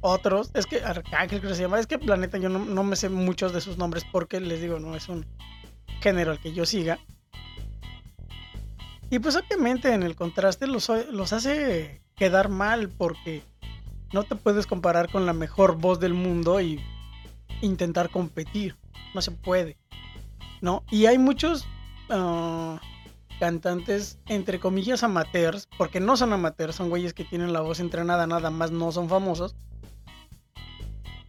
otros. 0.00 0.50
Es 0.54 0.66
que 0.66 0.82
Arcángel 0.82 1.40
creo 1.40 1.50
que 1.50 1.56
se 1.56 1.62
llama. 1.62 1.78
Es 1.78 1.86
que 1.86 1.98
Planeta 1.98 2.38
yo 2.38 2.48
no, 2.48 2.58
no 2.64 2.84
me 2.84 2.96
sé 2.96 3.08
muchos 3.08 3.52
de 3.52 3.60
sus 3.60 3.78
nombres 3.78 4.04
porque 4.10 4.40
les 4.40 4.60
digo, 4.60 4.78
no 4.78 4.94
es 4.96 5.08
un 5.08 5.26
género 6.00 6.32
al 6.32 6.40
que 6.40 6.52
yo 6.52 6.66
siga. 6.66 6.98
Y 9.10 9.18
pues 9.18 9.36
obviamente 9.36 9.92
en 9.92 10.02
el 10.02 10.14
contraste 10.14 10.66
los, 10.66 10.88
los 11.10 11.32
hace 11.32 12.00
quedar 12.14 12.48
mal 12.48 12.88
porque 12.88 13.42
no 14.12 14.22
te 14.22 14.36
puedes 14.36 14.66
comparar 14.66 15.10
con 15.10 15.26
la 15.26 15.32
mejor 15.32 15.76
voz 15.76 15.98
del 15.98 16.14
mundo 16.14 16.60
y 16.60 16.80
intentar 17.60 18.10
competir. 18.10 18.76
No 19.14 19.20
se 19.20 19.32
puede. 19.32 19.76
¿No? 20.60 20.84
Y 20.90 21.06
hay 21.06 21.18
muchos 21.18 21.66
ah, 22.10 22.80
cantantes, 23.40 24.18
entre 24.26 24.60
comillas, 24.60 25.02
amateurs, 25.02 25.68
porque 25.78 25.98
no 25.98 26.16
son 26.16 26.32
amateurs, 26.32 26.76
son 26.76 26.90
güeyes 26.90 27.14
que 27.14 27.24
tienen 27.24 27.52
la 27.52 27.62
voz 27.62 27.80
entrenada, 27.80 28.26
nada 28.26 28.50
más 28.50 28.70
no 28.70 28.92
son 28.92 29.08
famosos, 29.08 29.56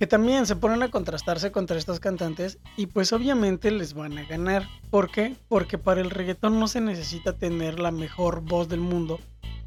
que 0.01 0.07
también 0.07 0.47
se 0.47 0.55
ponen 0.55 0.81
a 0.81 0.89
contrastarse 0.89 1.51
contra 1.51 1.77
estos 1.77 1.99
cantantes 1.99 2.57
y 2.75 2.87
pues 2.87 3.13
obviamente 3.13 3.69
les 3.69 3.93
van 3.93 4.17
a 4.17 4.25
ganar. 4.25 4.67
¿Por 4.89 5.11
qué? 5.11 5.35
Porque 5.47 5.77
para 5.77 6.01
el 6.01 6.09
reggaetón 6.09 6.59
no 6.59 6.67
se 6.67 6.81
necesita 6.81 7.33
tener 7.37 7.79
la 7.79 7.91
mejor 7.91 8.41
voz 8.41 8.67
del 8.67 8.79
mundo, 8.79 9.19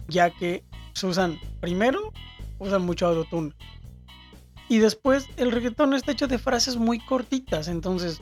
ya 0.08 0.30
que 0.30 0.64
se 0.92 1.06
usan 1.06 1.38
primero 1.60 2.12
usan 2.58 2.84
mucho 2.84 3.06
autotune. 3.06 3.52
Y 4.68 4.78
después 4.78 5.28
el 5.36 5.52
reggaetón 5.52 5.94
está 5.94 6.10
hecho 6.10 6.26
de 6.26 6.38
frases 6.38 6.78
muy 6.78 6.98
cortitas, 6.98 7.68
entonces 7.68 8.20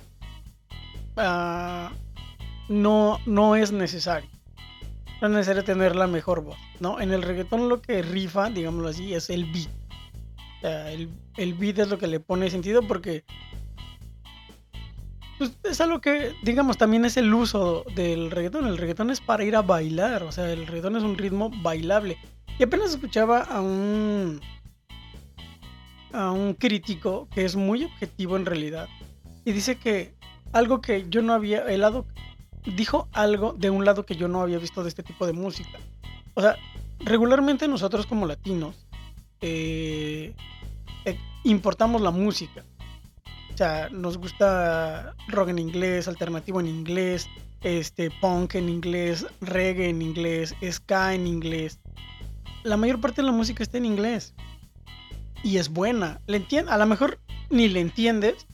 ah, 1.16 1.92
no, 2.69 3.21
no 3.25 3.57
es 3.57 3.73
necesario. 3.73 4.28
No 5.23 5.28
es 5.28 5.33
necesario 5.33 5.64
tener 5.64 5.97
la 5.97 6.09
mejor 6.09 6.42
voz, 6.42 6.59
¿no? 6.78 7.00
En 7.00 7.11
el 7.11 7.23
reggaetón 7.23 7.71
lo 7.71 7.81
que 7.81 8.02
rifa, 8.02 8.50
digámoslo 8.50 8.88
así, 8.90 9.14
es 9.14 9.31
el 9.31 9.50
beat. 9.50 9.81
El, 10.62 11.11
el, 11.37 11.54
beat 11.54 11.78
es 11.78 11.88
lo 11.88 11.99
que 11.99 12.07
le 12.07 12.21
pone 12.21 12.50
sentido 12.50 12.83
porque 12.87 13.25
pues, 15.38 15.59
es 15.64 15.81
algo 15.81 16.00
que, 16.00 16.33
digamos, 16.42 16.78
también 16.78 17.04
es 17.04 17.16
el 17.16 17.35
uso 17.35 17.85
del 17.97 18.31
reggaetón. 18.31 18.66
El 18.66 18.78
reggaetón 18.78 19.11
es 19.11 19.21
para 19.21 19.45
ir 19.45 19.57
a 19.57 19.62
bailar, 19.62 20.23
o 20.23 20.31
sea, 20.31 20.52
el 20.52 20.66
reggaetón 20.66 20.97
es 20.97 21.02
un 21.02 21.19
ritmo 21.19 21.50
bailable. 21.62 22.16
Y 22.59 22.62
apenas 22.62 22.90
escuchaba 22.90 23.40
a 23.40 23.61
un 23.61 24.40
a 26.12 26.31
un 26.31 26.54
crítico 26.54 27.26
que 27.35 27.45
es 27.45 27.57
muy 27.57 27.85
objetivo 27.85 28.37
en 28.37 28.45
realidad 28.47 28.88
y 29.45 29.52
dice 29.52 29.76
que 29.78 30.14
algo 30.52 30.81
que 30.81 31.07
yo 31.09 31.23
no 31.23 31.33
había 31.33 31.61
el 31.64 31.81
lado 31.81 32.07
dijo 32.76 33.09
algo 33.12 33.54
de 33.54 33.71
un 33.71 33.85
lado 33.85 34.04
que 34.04 34.14
yo 34.14 34.28
no 34.28 34.42
había 34.42 34.59
visto 34.59 34.83
de 34.83 34.90
este 34.90 35.02
tipo 35.02 35.26
de 35.26 35.33
música. 35.33 35.78
O 36.35 36.42
sea, 36.42 36.57
regularmente 37.00 37.66
nosotros 37.66 38.07
como 38.07 38.26
latinos 38.26 38.87
eh, 39.42 40.34
eh, 41.04 41.18
importamos 41.44 42.00
la 42.00 42.11
música. 42.11 42.64
O 43.52 43.56
sea, 43.56 43.90
nos 43.90 44.16
gusta 44.16 45.14
rock 45.28 45.50
en 45.50 45.58
inglés, 45.58 46.08
alternativo 46.08 46.61
en 46.61 46.66
inglés, 46.66 47.28
este 47.61 48.11
punk 48.20 48.54
en 48.54 48.68
inglés, 48.68 49.26
reggae 49.40 49.90
en 49.90 50.00
inglés, 50.00 50.54
ska 50.70 51.14
en 51.14 51.26
inglés 51.26 51.78
la 52.62 52.76
mayor 52.76 53.00
parte 53.00 53.22
de 53.22 53.26
la 53.26 53.32
música 53.32 53.62
está 53.62 53.78
en 53.78 53.87
inglés. 53.87 54.34
Y 55.42 55.56
es 55.56 55.68
buena. 55.68 56.20
¿Le 56.26 56.44
a 56.68 56.78
lo 56.78 56.87
mejor 56.87 57.18
ni 57.50 57.68
le 57.68 57.80
entiendes, 57.80 58.46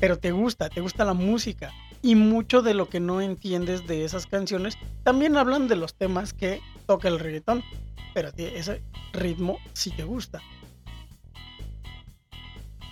pero 0.00 0.18
te 0.18 0.32
gusta, 0.32 0.68
te 0.68 0.80
gusta 0.80 1.04
la 1.04 1.14
música. 1.14 1.72
Y 2.02 2.16
mucho 2.16 2.62
de 2.62 2.74
lo 2.74 2.88
que 2.88 3.00
no 3.00 3.20
entiendes 3.20 3.86
de 3.86 4.04
esas 4.04 4.26
canciones 4.26 4.76
también 5.04 5.36
hablan 5.36 5.68
de 5.68 5.76
los 5.76 5.94
temas 5.94 6.32
que 6.32 6.60
toca 6.86 7.08
el 7.08 7.20
reggaetón. 7.20 7.62
Pero 8.12 8.30
ese 8.36 8.82
ritmo 9.12 9.58
sí 9.72 9.90
te 9.90 10.02
gusta. 10.02 10.42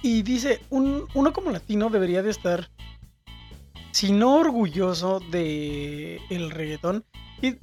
Y 0.02 0.22
dice, 0.22 0.60
uno 0.70 1.32
como 1.32 1.50
latino 1.50 1.90
debería 1.90 2.22
de 2.22 2.30
estar, 2.30 2.70
si 3.90 4.12
no 4.12 4.36
orgulloso 4.36 5.20
de 5.30 6.20
el 6.30 6.50
reggaetón, 6.50 7.04
y 7.42 7.56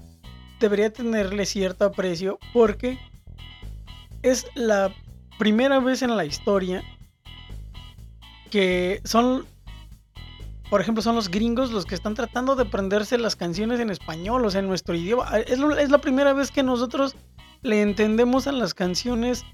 debería 0.60 0.92
tenerle 0.92 1.46
cierto 1.46 1.86
aprecio 1.86 2.38
porque 2.54 3.00
es 4.22 4.46
la 4.54 4.94
primera 5.40 5.80
vez 5.80 6.02
en 6.02 6.16
la 6.16 6.26
historia 6.26 6.84
que 8.52 9.02
son, 9.04 9.46
por 10.70 10.82
ejemplo, 10.82 11.02
son 11.02 11.16
los 11.16 11.30
gringos 11.30 11.72
los 11.72 11.86
que 11.86 11.96
están 11.96 12.14
tratando 12.14 12.56
de 12.56 12.64
aprenderse 12.64 13.18
las 13.18 13.36
canciones 13.36 13.80
en 13.80 13.90
español, 13.90 14.46
o 14.46 14.50
sea, 14.50 14.60
en 14.60 14.68
nuestro 14.68 14.96
idioma. 14.96 15.38
Es, 15.40 15.60
la 15.60 15.98
primera 16.00 16.34
vez 16.34 16.52
que 16.52 16.64
nosotros 16.64 17.16
le 17.62 17.82
entendemos 17.82 18.48
a 18.48 18.52
las 18.52 18.74
canciones 18.74 19.46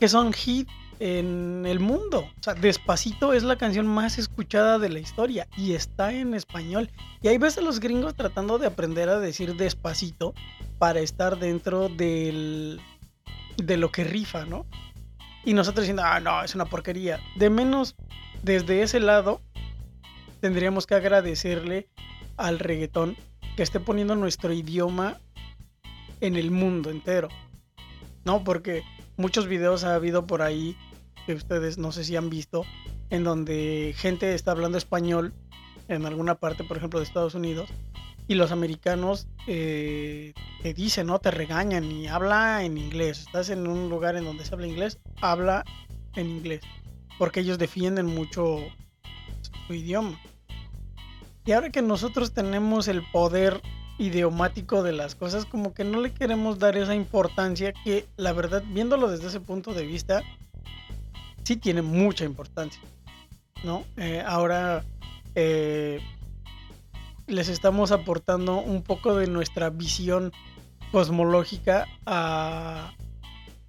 que 0.00 0.08
son 0.08 0.32
hit 0.32 0.68
en 0.98 1.64
el 1.64 1.78
mundo. 1.78 2.20
O 2.20 2.42
sea, 2.42 2.54
Despacito 2.54 3.32
es 3.32 3.44
la 3.44 3.56
canción 3.56 3.86
más 3.86 4.18
escuchada 4.18 4.80
de 4.80 4.88
la 4.88 4.98
historia 4.98 5.46
y 5.56 5.74
está 5.74 6.12
en 6.12 6.34
español. 6.34 6.90
Y 7.22 7.28
ahí 7.28 7.38
ves 7.38 7.56
a 7.58 7.60
los 7.60 7.78
gringos 7.78 8.14
tratando 8.14 8.58
de 8.58 8.66
aprender 8.66 9.08
a 9.08 9.20
decir 9.20 9.56
despacito 9.56 10.34
para 10.78 10.98
estar 11.00 11.38
dentro 11.38 11.88
del, 11.88 12.80
de 13.56 13.76
lo 13.76 13.92
que 13.92 14.02
rifa, 14.02 14.44
¿no? 14.44 14.66
Y 15.44 15.54
nosotros 15.54 15.84
diciendo, 15.84 16.02
ah, 16.04 16.18
no, 16.18 16.42
es 16.42 16.54
una 16.54 16.66
porquería. 16.66 17.20
De 17.36 17.48
menos, 17.48 17.94
desde 18.42 18.82
ese 18.82 18.98
lado, 19.00 19.40
tendríamos 20.40 20.86
que 20.86 20.94
agradecerle 20.94 21.88
al 22.36 22.58
reggaetón 22.58 23.16
que 23.56 23.62
esté 23.62 23.80
poniendo 23.80 24.14
nuestro 24.14 24.52
idioma 24.52 25.20
en 26.20 26.36
el 26.36 26.50
mundo 26.50 26.90
entero. 26.90 27.28
¿No? 28.24 28.44
Porque 28.44 28.82
muchos 29.16 29.46
videos 29.46 29.84
ha 29.84 29.94
habido 29.94 30.26
por 30.26 30.42
ahí 30.42 30.76
que 31.26 31.34
ustedes 31.34 31.78
no 31.78 31.92
sé 31.92 32.04
si 32.04 32.16
han 32.16 32.30
visto, 32.30 32.64
en 33.10 33.24
donde 33.24 33.94
gente 33.96 34.34
está 34.34 34.52
hablando 34.52 34.78
español 34.78 35.34
en 35.88 36.06
alguna 36.06 36.36
parte, 36.36 36.64
por 36.64 36.76
ejemplo, 36.76 37.00
de 37.00 37.04
Estados 37.04 37.34
Unidos, 37.34 37.68
y 38.28 38.34
los 38.34 38.52
americanos 38.52 39.26
eh, 39.46 40.34
te 40.62 40.74
dicen, 40.74 41.06
¿no? 41.06 41.18
Te 41.18 41.30
regañan 41.30 41.84
y 41.90 42.06
habla 42.08 42.62
en 42.62 42.76
inglés. 42.76 43.20
Estás 43.20 43.48
en 43.48 43.66
un 43.66 43.88
lugar 43.88 44.16
en 44.16 44.24
donde 44.24 44.44
se 44.44 44.54
habla 44.54 44.66
inglés, 44.66 44.98
habla 45.20 45.64
en 46.14 46.28
inglés, 46.28 46.60
porque 47.18 47.40
ellos 47.40 47.58
defienden 47.58 48.06
mucho 48.06 48.58
su 49.66 49.74
idioma. 49.74 50.20
Y 51.48 51.52
ahora 51.52 51.70
que 51.70 51.80
nosotros 51.80 52.34
tenemos 52.34 52.88
el 52.88 53.02
poder 53.10 53.62
idiomático 53.96 54.82
de 54.82 54.92
las 54.92 55.14
cosas, 55.14 55.46
como 55.46 55.72
que 55.72 55.82
no 55.82 55.98
le 56.02 56.12
queremos 56.12 56.58
dar 56.58 56.76
esa 56.76 56.94
importancia 56.94 57.72
que, 57.72 58.06
la 58.18 58.34
verdad, 58.34 58.62
viéndolo 58.66 59.08
desde 59.10 59.28
ese 59.28 59.40
punto 59.40 59.72
de 59.72 59.86
vista, 59.86 60.22
sí 61.44 61.56
tiene 61.56 61.80
mucha 61.80 62.26
importancia, 62.26 62.82
¿no? 63.64 63.86
Eh, 63.96 64.22
ahora 64.26 64.84
eh, 65.34 66.02
les 67.26 67.48
estamos 67.48 67.92
aportando 67.92 68.58
un 68.58 68.82
poco 68.82 69.16
de 69.16 69.26
nuestra 69.26 69.70
visión 69.70 70.32
cosmológica 70.92 71.86
a, 72.04 72.92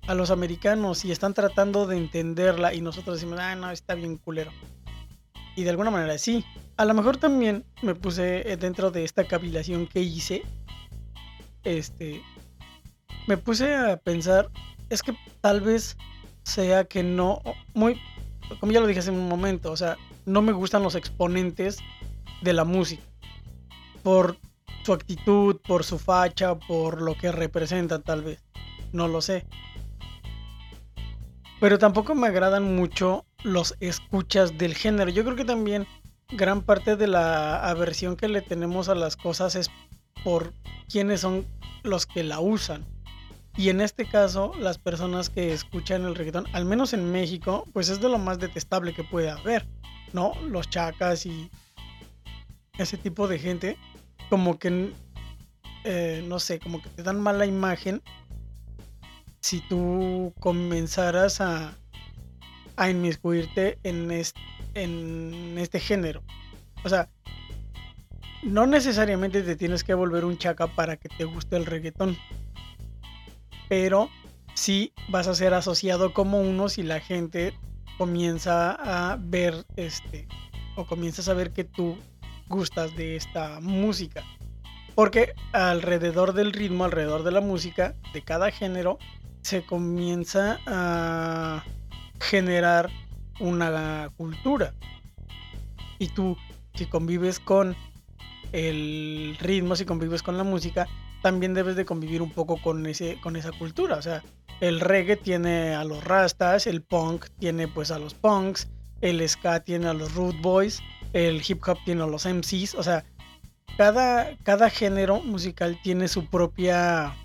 a 0.06 0.14
los 0.16 0.32
americanos 0.32 1.06
y 1.06 1.14
están 1.14 1.34
tratando 1.34 1.88
de 1.88 1.96
entenderla 1.96 2.74
y 2.74 2.82
nosotros 2.82 3.22
decimos, 3.22 3.40
ah, 3.40 3.56
no, 3.56 3.72
está 3.72 3.96
bien 3.96 4.18
culero. 4.18 4.52
Y 5.56 5.64
de 5.64 5.70
alguna 5.70 5.92
manera 5.92 6.18
sí. 6.18 6.46
A 6.78 6.86
lo 6.86 6.94
mejor 6.94 7.18
también 7.18 7.66
me 7.82 7.96
puse 7.96 8.58
dentro 8.58 8.92
de 8.92 9.04
esta 9.04 9.26
cavilación 9.26 9.88
que 9.88 10.00
hice, 10.00 10.44
este, 11.64 12.22
me 13.28 13.38
puse 13.38 13.76
a 13.76 13.98
pensar, 13.98 14.50
es 14.90 15.04
que 15.04 15.14
tal 15.42 15.62
vez 15.62 15.98
sea 16.44 16.86
que 16.86 17.04
no, 17.04 17.42
muy, 17.74 18.00
como 18.60 18.72
ya 18.72 18.80
lo 18.80 18.88
dije 18.88 19.02
hace 19.02 19.12
un 19.12 19.28
momento, 19.28 19.72
o 19.72 19.78
sea, 19.78 19.98
no 20.26 20.42
me 20.42 20.52
gustan 20.52 20.84
los 20.84 20.96
exponentes 20.96 21.80
de 22.42 22.54
la 22.54 22.64
música. 22.64 23.04
Por 24.04 24.38
su 24.84 24.94
actitud, 24.94 25.58
por 25.68 25.84
su 25.84 26.00
facha, 26.00 26.56
por 26.56 27.02
lo 27.02 27.16
que 27.16 27.32
representan 27.32 28.02
tal 28.02 28.24
vez. 28.24 28.44
No 28.94 29.08
lo 29.08 29.22
sé. 29.22 29.46
Pero 31.60 31.78
tampoco 31.78 32.16
me 32.16 32.28
agradan 32.28 32.76
mucho 32.76 33.26
los 33.44 33.76
escuchas 33.80 34.58
del 34.58 34.76
género. 34.76 35.10
Yo 35.10 35.24
creo 35.24 35.36
que 35.36 35.46
también 35.46 35.88
gran 36.30 36.62
parte 36.62 36.96
de 36.96 37.08
la 37.08 37.68
aversión 37.68 38.16
que 38.16 38.28
le 38.30 38.42
tenemos 38.42 38.88
a 38.88 38.96
las 38.96 39.18
cosas 39.18 39.56
es 39.56 39.70
por 40.24 40.54
quiénes 40.90 41.22
son 41.22 41.46
los 41.84 42.06
que 42.06 42.24
la 42.24 42.40
usan. 42.40 42.86
Y 43.58 43.70
en 43.70 43.82
este 43.82 44.06
caso, 44.06 44.54
las 44.58 44.78
personas 44.78 45.30
que 45.30 45.52
escuchan 45.52 46.06
el 46.06 46.16
reggaetón, 46.16 46.46
al 46.54 46.64
menos 46.64 46.94
en 46.94 47.12
México, 47.12 47.66
pues 47.74 47.90
es 47.90 48.00
de 48.00 48.08
lo 48.08 48.18
más 48.18 48.40
detestable 48.40 48.94
que 48.94 49.04
puede 49.04 49.30
haber, 49.30 49.68
¿no? 50.14 50.32
Los 50.48 50.70
chacas 50.70 51.26
y 51.26 51.50
ese 52.78 52.98
tipo 52.98 53.28
de 53.28 53.38
gente, 53.38 53.78
como 54.30 54.58
que, 54.60 54.94
eh, 55.84 56.24
no 56.26 56.40
sé, 56.40 56.60
como 56.60 56.82
que 56.82 56.90
te 56.90 57.04
dan 57.04 57.20
mala 57.20 57.46
imagen 57.46 58.02
si 59.42 59.62
tú 59.62 60.34
comenzaras 60.40 61.42
a, 61.42 61.78
a 62.76 62.90
inmiscuirte 62.90 63.78
en 63.84 64.12
este 64.12 65.80
género. 65.80 66.24
O 66.84 66.90
sea, 66.90 67.10
no 68.44 68.66
necesariamente 68.66 69.42
te 69.42 69.56
tienes 69.56 69.84
que 69.84 69.94
volver 69.94 70.26
un 70.26 70.38
chaca 70.38 70.68
para 70.68 70.98
que 70.98 71.10
te 71.10 71.26
guste 71.26 71.58
el 71.58 71.66
reggaetón. 71.66 72.18
Pero 73.68 74.10
sí 74.54 74.94
vas 75.10 75.28
a 75.28 75.36
ser 75.36 75.54
asociado 75.54 76.14
como 76.14 76.42
uno 76.42 76.70
si 76.70 76.84
la 76.84 77.00
gente 77.00 77.54
comienza 77.98 78.72
a 78.72 79.18
ver 79.20 79.66
este 79.76 80.28
o 80.76 80.86
comienza 80.86 81.22
a 81.22 81.26
saber 81.26 81.52
que 81.52 81.66
tú 81.66 81.98
gustas 82.48 82.96
de 82.96 83.16
esta 83.16 83.60
música. 83.60 84.24
Porque 84.96 85.34
alrededor 85.54 86.34
del 86.34 86.52
ritmo, 86.52 86.86
alrededor 86.86 87.24
de 87.24 87.32
la 87.32 87.42
música, 87.42 87.96
de 88.14 88.22
cada 88.22 88.52
género, 88.52 88.98
se 89.42 89.66
comienza 89.66 90.60
a 90.66 91.64
generar 92.20 92.90
una 93.40 94.10
cultura. 94.18 94.74
Y 95.98 96.08
tú, 96.10 96.38
si 96.76 96.86
convives 96.86 97.40
con 97.40 97.76
el 98.52 99.38
ritmo, 99.40 99.76
si 99.76 99.86
convives 99.86 100.24
con 100.24 100.38
la 100.38 100.44
música, 100.44 100.88
también 101.22 101.54
debes 101.54 101.76
de 101.76 101.86
convivir 101.86 102.22
un 102.22 102.32
poco 102.32 102.62
con, 102.62 102.86
ese, 102.86 103.20
con 103.22 103.36
esa 103.36 103.52
cultura. 103.52 103.98
O 103.98 104.02
sea, 104.02 104.24
el 104.62 104.80
reggae 104.80 105.16
tiene 105.18 105.76
a 105.76 105.84
los 105.84 106.04
rastas, 106.04 106.68
el 106.68 106.82
punk 106.82 107.28
tiene 107.40 107.68
pues 107.68 107.92
a 107.92 108.00
los 108.00 108.14
punks, 108.14 108.68
el 109.02 109.28
ska 109.28 109.62
tiene 109.62 109.88
a 109.88 109.94
los 109.94 110.14
root 110.16 110.36
boys, 110.42 110.82
el 111.14 111.42
hip 111.48 111.62
hop 111.68 111.78
tiene 111.86 112.04
a 112.04 112.08
los 112.08 112.26
MCs. 112.26 112.76
O 112.76 112.84
sea, 112.84 113.04
cada, 113.78 114.36
cada 114.44 114.70
género 114.70 115.22
musical 115.22 115.80
tiene 115.84 116.08
su 116.08 116.26
propia, 116.26 117.16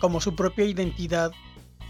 como 0.00 0.20
su 0.20 0.34
propia 0.34 0.64
identidad, 0.64 1.32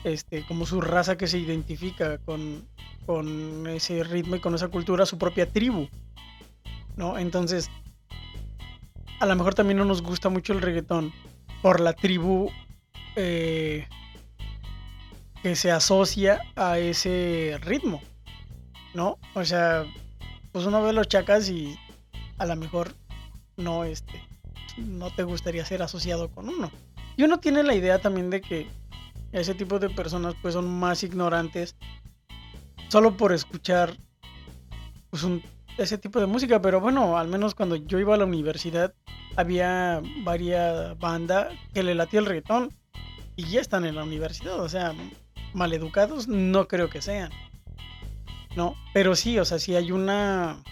este, 0.04 0.46
como 0.46 0.66
su 0.66 0.80
raza 0.80 1.16
que 1.16 1.26
se 1.26 1.38
identifica 1.38 2.18
con, 2.18 2.66
con 3.04 3.66
ese 3.66 4.04
ritmo 4.04 4.36
y 4.36 4.40
con 4.40 4.54
esa 4.54 4.68
cultura, 4.68 5.06
su 5.06 5.18
propia 5.18 5.50
tribu. 5.50 5.88
¿no? 6.96 7.18
Entonces, 7.18 7.70
a 9.20 9.26
lo 9.26 9.36
mejor 9.36 9.54
también 9.54 9.78
no 9.78 9.84
nos 9.84 10.02
gusta 10.02 10.28
mucho 10.28 10.52
el 10.52 10.62
reggaetón 10.62 11.12
por 11.62 11.80
la 11.80 11.92
tribu 11.92 12.50
eh, 13.14 13.86
que 15.42 15.56
se 15.56 15.70
asocia 15.70 16.40
a 16.56 16.78
ese 16.78 17.58
ritmo, 17.62 18.02
¿no? 18.94 19.18
O 19.34 19.44
sea, 19.44 19.84
pues 20.52 20.66
uno 20.66 20.82
ve 20.82 20.92
los 20.92 21.08
chacas 21.08 21.48
y 21.48 21.78
a 22.38 22.46
lo 22.46 22.56
mejor 22.56 22.94
no, 23.56 23.84
este, 23.84 24.22
no 24.76 25.10
te 25.10 25.22
gustaría 25.22 25.64
ser 25.64 25.82
asociado 25.82 26.30
con 26.30 26.48
uno. 26.48 26.70
Y 27.16 27.22
uno 27.22 27.38
tiene 27.38 27.62
la 27.62 27.74
idea 27.74 27.98
también 27.98 28.30
de 28.30 28.40
que 28.40 28.68
ese 29.32 29.54
tipo 29.54 29.78
de 29.78 29.90
personas 29.90 30.34
pues 30.40 30.54
son 30.54 30.68
más 30.68 31.02
ignorantes 31.02 31.76
solo 32.88 33.16
por 33.16 33.32
escuchar 33.32 33.96
pues 35.10 35.26
ese 35.78 35.98
tipo 35.98 36.20
de 36.20 36.26
música, 36.26 36.60
pero 36.60 36.80
bueno, 36.80 37.18
al 37.18 37.28
menos 37.28 37.54
cuando 37.54 37.76
yo 37.76 37.98
iba 37.98 38.14
a 38.14 38.18
la 38.18 38.24
universidad 38.24 38.94
había 39.36 40.00
varias 40.24 40.98
bandas 40.98 41.52
que 41.74 41.82
le 41.82 41.94
latía 41.94 42.20
el 42.20 42.26
reggaetón 42.26 42.70
y 43.36 43.44
ya 43.44 43.60
están 43.60 43.84
en 43.84 43.96
la 43.96 44.04
universidad, 44.04 44.58
o 44.60 44.68
sea, 44.68 44.94
maleducados 45.52 46.28
no 46.28 46.68
creo 46.68 46.88
que 46.88 47.02
sean. 47.02 47.30
No, 48.56 48.74
pero 48.94 49.14
sí, 49.14 49.38
o 49.38 49.44
sea, 49.44 49.58
sí 49.58 49.76
hay 49.76 49.92
una 49.92 50.62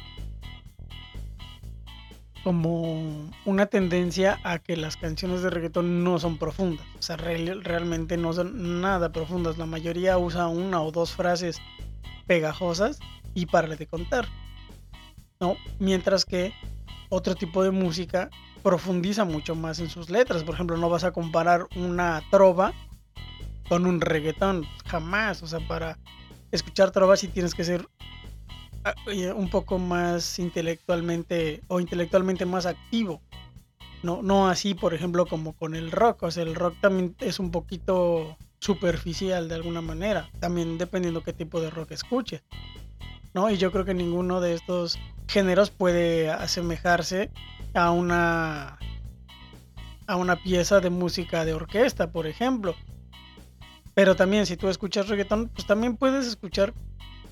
como 2.44 3.30
una 3.46 3.66
tendencia 3.66 4.38
a 4.44 4.58
que 4.58 4.76
las 4.76 4.96
canciones 4.96 5.42
de 5.42 5.50
reggaetón 5.50 6.04
no 6.04 6.18
son 6.18 6.38
profundas, 6.38 6.86
o 6.98 7.02
sea, 7.02 7.16
realmente 7.16 8.16
no 8.16 8.32
son 8.32 8.80
nada 8.80 9.10
profundas, 9.10 9.58
la 9.58 9.66
mayoría 9.66 10.18
usa 10.18 10.46
una 10.46 10.82
o 10.82 10.92
dos 10.92 11.14
frases 11.14 11.60
pegajosas 12.26 13.00
y 13.34 13.46
para 13.46 13.74
de 13.74 13.86
contar. 13.86 14.28
¿no? 15.40 15.56
Mientras 15.78 16.24
que 16.24 16.52
otro 17.08 17.34
tipo 17.34 17.62
de 17.62 17.70
música 17.70 18.30
profundiza 18.62 19.24
mucho 19.24 19.54
más 19.54 19.78
en 19.78 19.90
sus 19.90 20.10
letras. 20.10 20.42
Por 20.42 20.54
ejemplo, 20.54 20.76
no 20.76 20.88
vas 20.88 21.04
a 21.04 21.12
comparar 21.12 21.66
una 21.76 22.22
trova 22.30 22.72
con 23.68 23.86
un 23.86 24.00
reggaetón, 24.00 24.64
jamás. 24.86 25.42
O 25.42 25.46
sea, 25.46 25.60
para 25.68 25.98
escuchar 26.50 26.90
trova 26.90 27.16
sí 27.16 27.28
tienes 27.28 27.54
que 27.54 27.64
ser 27.64 27.86
un 29.34 29.48
poco 29.50 29.78
más 29.78 30.38
intelectualmente 30.38 31.62
o 31.68 31.80
intelectualmente 31.80 32.46
más 32.46 32.66
activo. 32.66 33.20
No, 34.02 34.22
no 34.22 34.48
así, 34.48 34.74
por 34.74 34.92
ejemplo, 34.92 35.26
como 35.26 35.54
con 35.54 35.74
el 35.74 35.90
rock. 35.90 36.24
O 36.24 36.30
sea, 36.30 36.42
el 36.42 36.54
rock 36.54 36.76
también 36.80 37.16
es 37.20 37.38
un 37.38 37.50
poquito 37.50 38.36
superficial 38.60 39.48
de 39.48 39.54
alguna 39.54 39.80
manera. 39.80 40.28
También 40.40 40.76
dependiendo 40.76 41.22
qué 41.22 41.32
tipo 41.32 41.60
de 41.60 41.70
rock 41.70 41.92
escuches. 41.92 42.42
¿no? 43.34 43.50
Y 43.50 43.58
yo 43.58 43.72
creo 43.72 43.84
que 43.84 43.94
ninguno 43.94 44.40
de 44.40 44.54
estos 44.54 44.98
géneros 45.28 45.70
puede 45.70 46.30
asemejarse 46.30 47.30
a 47.74 47.90
una 47.90 48.78
a 50.06 50.16
una 50.16 50.36
pieza 50.36 50.80
de 50.80 50.90
música 50.90 51.44
de 51.44 51.54
orquesta, 51.54 52.12
por 52.12 52.26
ejemplo. 52.26 52.74
Pero 53.94 54.16
también 54.16 54.46
si 54.46 54.56
tú 54.56 54.68
escuchas 54.68 55.08
reggaetón, 55.08 55.48
pues 55.48 55.66
también 55.66 55.96
puedes 55.96 56.26
escuchar 56.26 56.74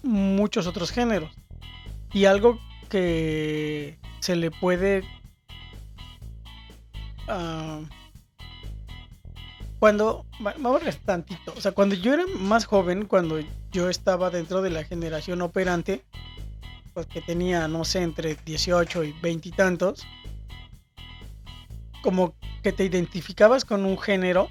muchos 0.03 0.67
otros 0.67 0.91
géneros. 0.91 1.31
Y 2.12 2.27
algo 2.27 2.59
que 2.88 3.99
se 4.21 4.37
le 4.37 4.51
puede 4.51 5.03
uh, 7.29 7.85
cuando, 9.83 10.25
vamos 10.38 10.81
a 10.87 10.93
tantito, 10.93 11.53
o 11.57 11.61
sea, 11.61 11.73
cuando 11.73 11.97
yo 11.97 12.15
era 12.15 12.23
más 12.38 12.67
joven, 12.67 13.05
cuando 13.05 13.41
yo 13.73 13.88
estaba 13.88 14.31
dentro 14.31 14.62
de 14.62 14.71
la 14.71 14.85
generación 14.85 15.43
operante, 15.43 16.05
pues 16.95 17.07
que 17.07 17.21
tenía, 17.21 17.67
no 17.67 17.85
sé, 17.85 18.03
entre 18.03 18.37
18 18.45 19.03
y 19.03 19.12
20 19.21 19.49
y 19.49 19.51
tantos, 19.51 20.07
como 22.01 22.37
que 22.62 22.71
te 22.71 22.85
identificabas 22.85 23.65
con 23.65 23.85
un 23.85 23.99
género 23.99 24.49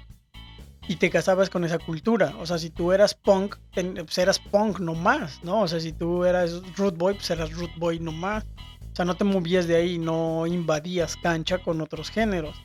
y 0.88 0.96
te 0.96 1.10
casabas 1.10 1.50
con 1.50 1.64
esa 1.64 1.78
cultura. 1.78 2.34
O 2.38 2.46
sea, 2.46 2.58
si 2.58 2.70
tú 2.70 2.92
eras 2.92 3.14
punk, 3.14 3.56
pues 3.72 4.18
eras 4.18 4.38
punk 4.38 4.80
nomás, 4.80 5.42
¿no? 5.42 5.62
O 5.62 5.68
sea, 5.68 5.80
si 5.80 5.92
tú 5.92 6.24
eras 6.24 6.60
root 6.76 6.96
boy, 6.96 7.14
pues 7.14 7.30
eras 7.30 7.52
root 7.52 7.70
boy 7.76 8.00
nomás. 8.00 8.44
O 8.92 8.96
sea, 8.96 9.04
no 9.04 9.14
te 9.14 9.24
movías 9.24 9.66
de 9.66 9.76
ahí, 9.76 9.98
no 9.98 10.46
invadías 10.46 11.16
cancha 11.16 11.58
con 11.58 11.80
otros 11.80 12.10
géneros 12.10 12.56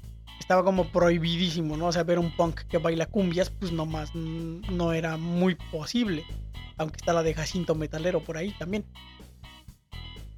estaba 0.47 0.63
como 0.63 0.86
prohibidísimo, 0.91 1.75
¿no? 1.75 1.88
O 1.88 1.91
sea, 1.91 2.03
ver 2.03 2.19
un 2.19 2.34
punk 2.36 2.62
que 2.69 2.77
baila 2.77 3.06
cumbias, 3.06 3.49
pues 3.49 3.73
nomás 3.73 4.15
no 4.15 4.93
era 4.93 5.17
muy 5.17 5.56
posible. 5.56 6.23
Aunque 6.77 6.95
está 6.95 7.12
la 7.12 7.21
de 7.21 7.34
Jacinto 7.34 7.75
Metalero 7.75 8.23
por 8.23 8.38
ahí 8.38 8.56
también. 8.58 8.86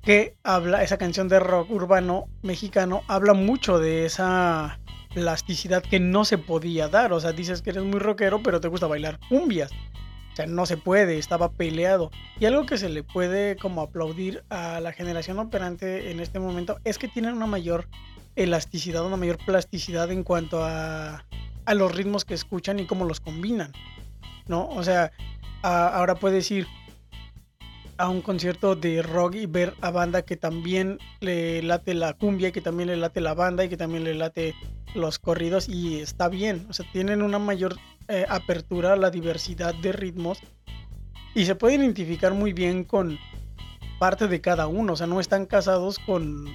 Que 0.01 0.35
habla, 0.43 0.81
esa 0.81 0.97
canción 0.97 1.27
de 1.27 1.39
rock 1.39 1.69
urbano 1.69 2.25
mexicano, 2.41 3.03
habla 3.07 3.33
mucho 3.33 3.77
de 3.77 4.05
esa 4.05 4.79
plasticidad 5.13 5.83
que 5.83 5.99
no 5.99 6.25
se 6.25 6.37
podía 6.37 6.87
dar. 6.87 7.13
O 7.13 7.19
sea, 7.19 7.31
dices 7.31 7.61
que 7.61 7.71
eres 7.71 7.83
muy 7.83 7.99
rockero, 7.99 8.41
pero 8.43 8.61
te 8.61 8.67
gusta 8.67 8.87
bailar 8.87 9.19
cumbias. 9.29 9.71
O 10.33 10.35
sea, 10.35 10.45
no 10.45 10.65
se 10.65 10.77
puede, 10.77 11.17
estaba 11.17 11.51
peleado. 11.51 12.11
Y 12.39 12.45
algo 12.45 12.65
que 12.65 12.77
se 12.77 12.89
le 12.89 13.03
puede 13.03 13.55
como 13.57 13.81
aplaudir 13.81 14.43
a 14.49 14.79
la 14.79 14.93
generación 14.93 15.39
operante 15.39 16.11
en 16.11 16.19
este 16.19 16.39
momento 16.39 16.77
es 16.83 16.97
que 16.97 17.07
tienen 17.07 17.33
una 17.33 17.47
mayor 17.47 17.87
elasticidad, 18.35 19.05
una 19.05 19.17
mayor 19.17 19.37
plasticidad 19.45 20.11
en 20.11 20.23
cuanto 20.23 20.63
a, 20.63 21.25
a 21.65 21.73
los 21.73 21.93
ritmos 21.93 22.25
que 22.25 22.35
escuchan 22.35 22.79
y 22.79 22.85
cómo 22.85 23.05
los 23.05 23.19
combinan. 23.19 23.73
¿No? 24.47 24.67
O 24.69 24.83
sea, 24.83 25.11
ahora 25.61 26.15
puedes 26.15 26.49
ir 26.51 26.67
a 27.99 28.07
un 28.07 28.21
concierto 28.21 28.77
de 28.77 29.01
rock 29.01 29.35
y 29.35 29.45
ver 29.45 29.73
a 29.81 29.91
banda 29.91 30.21
que 30.21 30.37
también 30.37 30.99
le 31.19 31.61
late 31.61 31.93
la 31.93 32.13
cumbia, 32.13 32.53
que 32.53 32.61
también 32.61 32.87
le 32.87 32.95
late 32.95 33.19
la 33.19 33.33
banda 33.33 33.65
y 33.65 33.69
que 33.69 33.75
también 33.75 34.05
le 34.05 34.15
late 34.15 34.55
los 34.95 35.19
corridos 35.19 35.67
y 35.67 35.99
está 35.99 36.29
bien. 36.29 36.65
O 36.69 36.73
sea, 36.73 36.89
tienen 36.93 37.21
una 37.21 37.39
mayor 37.39 37.75
eh, 38.07 38.25
apertura 38.29 38.93
a 38.93 38.95
la 38.95 39.11
diversidad 39.11 39.75
de 39.75 39.91
ritmos 39.91 40.39
y 41.35 41.43
se 41.43 41.55
puede 41.55 41.75
identificar 41.75 42.33
muy 42.33 42.53
bien 42.53 42.85
con 42.85 43.19
parte 43.99 44.29
de 44.29 44.39
cada 44.39 44.67
uno. 44.67 44.93
O 44.93 44.95
sea, 44.95 45.05
no 45.05 45.19
están 45.19 45.45
casados 45.45 45.99
con, 45.99 46.45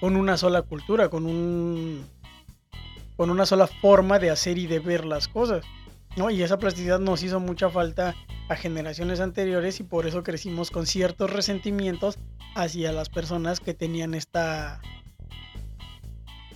con 0.00 0.16
una 0.16 0.38
sola 0.38 0.62
cultura, 0.62 1.10
con 1.10 1.26
un 1.26 2.06
con 3.14 3.28
una 3.28 3.44
sola 3.44 3.66
forma 3.66 4.18
de 4.18 4.30
hacer 4.30 4.56
y 4.56 4.66
de 4.66 4.78
ver 4.78 5.04
las 5.04 5.28
cosas. 5.28 5.66
Y 6.30 6.42
esa 6.42 6.58
plasticidad 6.58 6.98
nos 6.98 7.22
hizo 7.22 7.40
mucha 7.40 7.70
falta 7.70 8.14
a 8.48 8.56
generaciones 8.56 9.20
anteriores 9.20 9.78
y 9.80 9.84
por 9.84 10.06
eso 10.06 10.22
crecimos 10.22 10.70
con 10.70 10.86
ciertos 10.86 11.30
resentimientos 11.30 12.18
hacia 12.54 12.92
las 12.92 13.08
personas 13.08 13.60
que 13.60 13.74
tenían 13.74 14.14
esta 14.14 14.80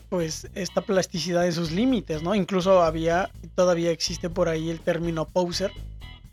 pues 0.08 0.50
esta 0.54 0.82
plasticidad 0.82 1.42
de 1.42 1.52
sus 1.52 1.70
límites, 1.70 2.22
¿no? 2.22 2.34
Incluso 2.34 2.82
había, 2.82 3.30
todavía 3.54 3.90
existe 3.90 4.28
por 4.28 4.50
ahí 4.50 4.68
el 4.68 4.80
término 4.80 5.26
poser, 5.26 5.72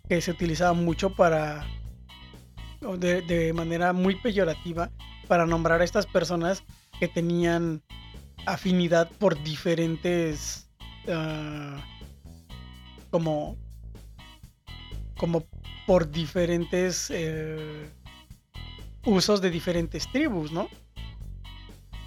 que 0.09 0.19
se 0.19 0.31
utilizaba 0.31 0.73
mucho 0.73 1.11
para, 1.11 1.65
de, 2.97 3.21
de 3.21 3.53
manera 3.53 3.93
muy 3.93 4.15
peyorativa, 4.15 4.89
para 5.29 5.45
nombrar 5.45 5.79
a 5.79 5.85
estas 5.85 6.07
personas 6.07 6.63
que 6.99 7.07
tenían 7.07 7.81
afinidad 8.45 9.09
por 9.17 9.41
diferentes, 9.43 10.67
uh, 11.07 11.79
como 13.09 13.57
como 15.17 15.43
por 15.85 16.09
diferentes 16.09 17.11
eh, 17.13 17.89
usos 19.05 19.41
de 19.41 19.49
diferentes 19.49 20.09
tribus, 20.11 20.51
¿no? 20.51 20.69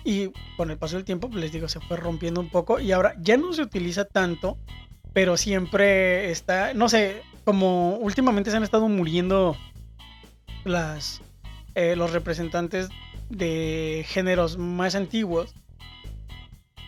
Y 0.05 0.31
con 0.57 0.71
el 0.71 0.79
paso 0.79 0.97
del 0.97 1.05
tiempo, 1.05 1.29
pues, 1.29 1.41
les 1.41 1.53
digo, 1.53 1.69
se 1.69 1.79
fue 1.81 1.97
rompiendo 1.97 2.41
un 2.41 2.49
poco 2.49 2.81
y 2.81 2.91
ahora 2.91 3.15
ya 3.21 3.37
no 3.37 3.53
se 3.53 3.63
utiliza 3.63 4.05
tanto, 4.05 4.59
pero 5.13 5.37
siempre 5.37 6.31
está, 6.31 6.75
no 6.75 6.89
sé, 6.89 7.23
como 7.45 7.97
últimamente 7.97 8.51
se 8.51 8.57
han 8.57 8.63
estado 8.63 8.89
muriendo 8.89 9.57
las, 10.65 11.21
eh, 11.75 11.95
los 11.95 12.13
representantes 12.13 12.89
de 13.29 14.05
géneros 14.09 14.59
más 14.59 14.95
antiguos 14.95 15.55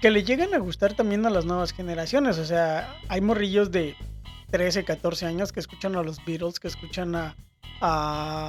que 0.04 0.10
le 0.10 0.22
llegan 0.22 0.52
a 0.52 0.58
gustar 0.58 0.92
también 0.92 1.24
a 1.24 1.30
las 1.30 1.46
nuevas 1.46 1.72
generaciones. 1.72 2.36
O 2.36 2.44
sea, 2.44 2.94
hay 3.08 3.22
morrillos 3.22 3.70
de 3.70 3.96
13, 4.50 4.84
14 4.84 5.24
años 5.24 5.50
que 5.50 5.60
escuchan 5.60 5.96
a 5.96 6.02
los 6.02 6.22
Beatles, 6.26 6.60
que 6.60 6.68
escuchan 6.68 7.14
a, 7.14 7.34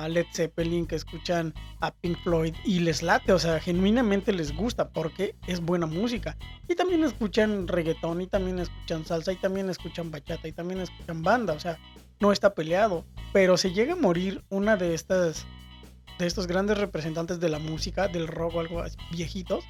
Led 0.10 0.26
Zeppelin, 0.34 0.86
que 0.86 0.98
escuchan 0.98 1.54
a 1.80 1.94
Pink 1.94 2.18
Floyd 2.24 2.54
y 2.66 2.82
les 2.82 3.02
late, 3.02 3.32
o 3.32 3.40
sea, 3.40 3.62
genuinamente 3.62 4.34
les 4.34 4.54
gusta 4.54 4.90
porque 4.90 5.36
es 5.48 5.62
buena 5.62 5.86
música. 5.86 6.36
Y 6.68 6.76
también 6.76 7.06
escuchan 7.06 7.70
reggaetón, 7.70 8.20
y 8.20 8.28
también 8.28 8.60
escuchan 8.60 9.06
salsa, 9.06 9.32
y 9.32 9.38
también 9.38 9.70
escuchan 9.70 10.12
bachata, 10.12 10.50
y 10.50 10.52
también 10.52 10.82
escuchan 10.82 11.24
banda, 11.24 11.54
o 11.54 11.60
sea, 11.62 11.80
no 12.20 12.34
está 12.34 12.54
peleado. 12.54 13.06
Pero 13.32 13.56
se 13.56 13.72
llega 13.72 13.94
a 13.94 13.98
morir 13.98 14.44
una 14.50 14.76
de 14.76 14.94
estas, 14.94 15.46
de 16.20 16.28
estos 16.28 16.48
grandes 16.48 16.78
representantes 16.78 17.40
de 17.40 17.48
la 17.48 17.60
música, 17.60 18.10
del 18.10 18.28
rock 18.28 18.56
o 18.56 18.60
algo 18.60 18.82
así, 18.82 18.98
viejitos, 19.12 19.64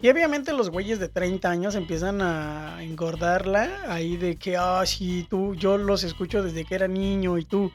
y 0.00 0.08
obviamente 0.08 0.52
los 0.52 0.70
güeyes 0.70 0.98
de 0.98 1.08
30 1.08 1.50
años 1.50 1.74
empiezan 1.74 2.22
a 2.22 2.82
engordarla 2.82 3.82
ahí 3.88 4.16
de 4.16 4.36
que, 4.36 4.56
ah, 4.56 4.84
sí, 4.86 5.26
tú, 5.28 5.54
yo 5.54 5.76
los 5.76 6.04
escucho 6.04 6.42
desde 6.42 6.64
que 6.64 6.74
era 6.76 6.86
niño 6.86 7.36
y 7.38 7.44
tú 7.44 7.72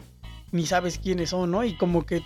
ni 0.52 0.66
sabes 0.66 1.00
quiénes 1.00 1.32
son, 1.32 1.52
¿no? 1.52 1.64
Y 1.64 1.76
como 1.76 2.06
que 2.06 2.22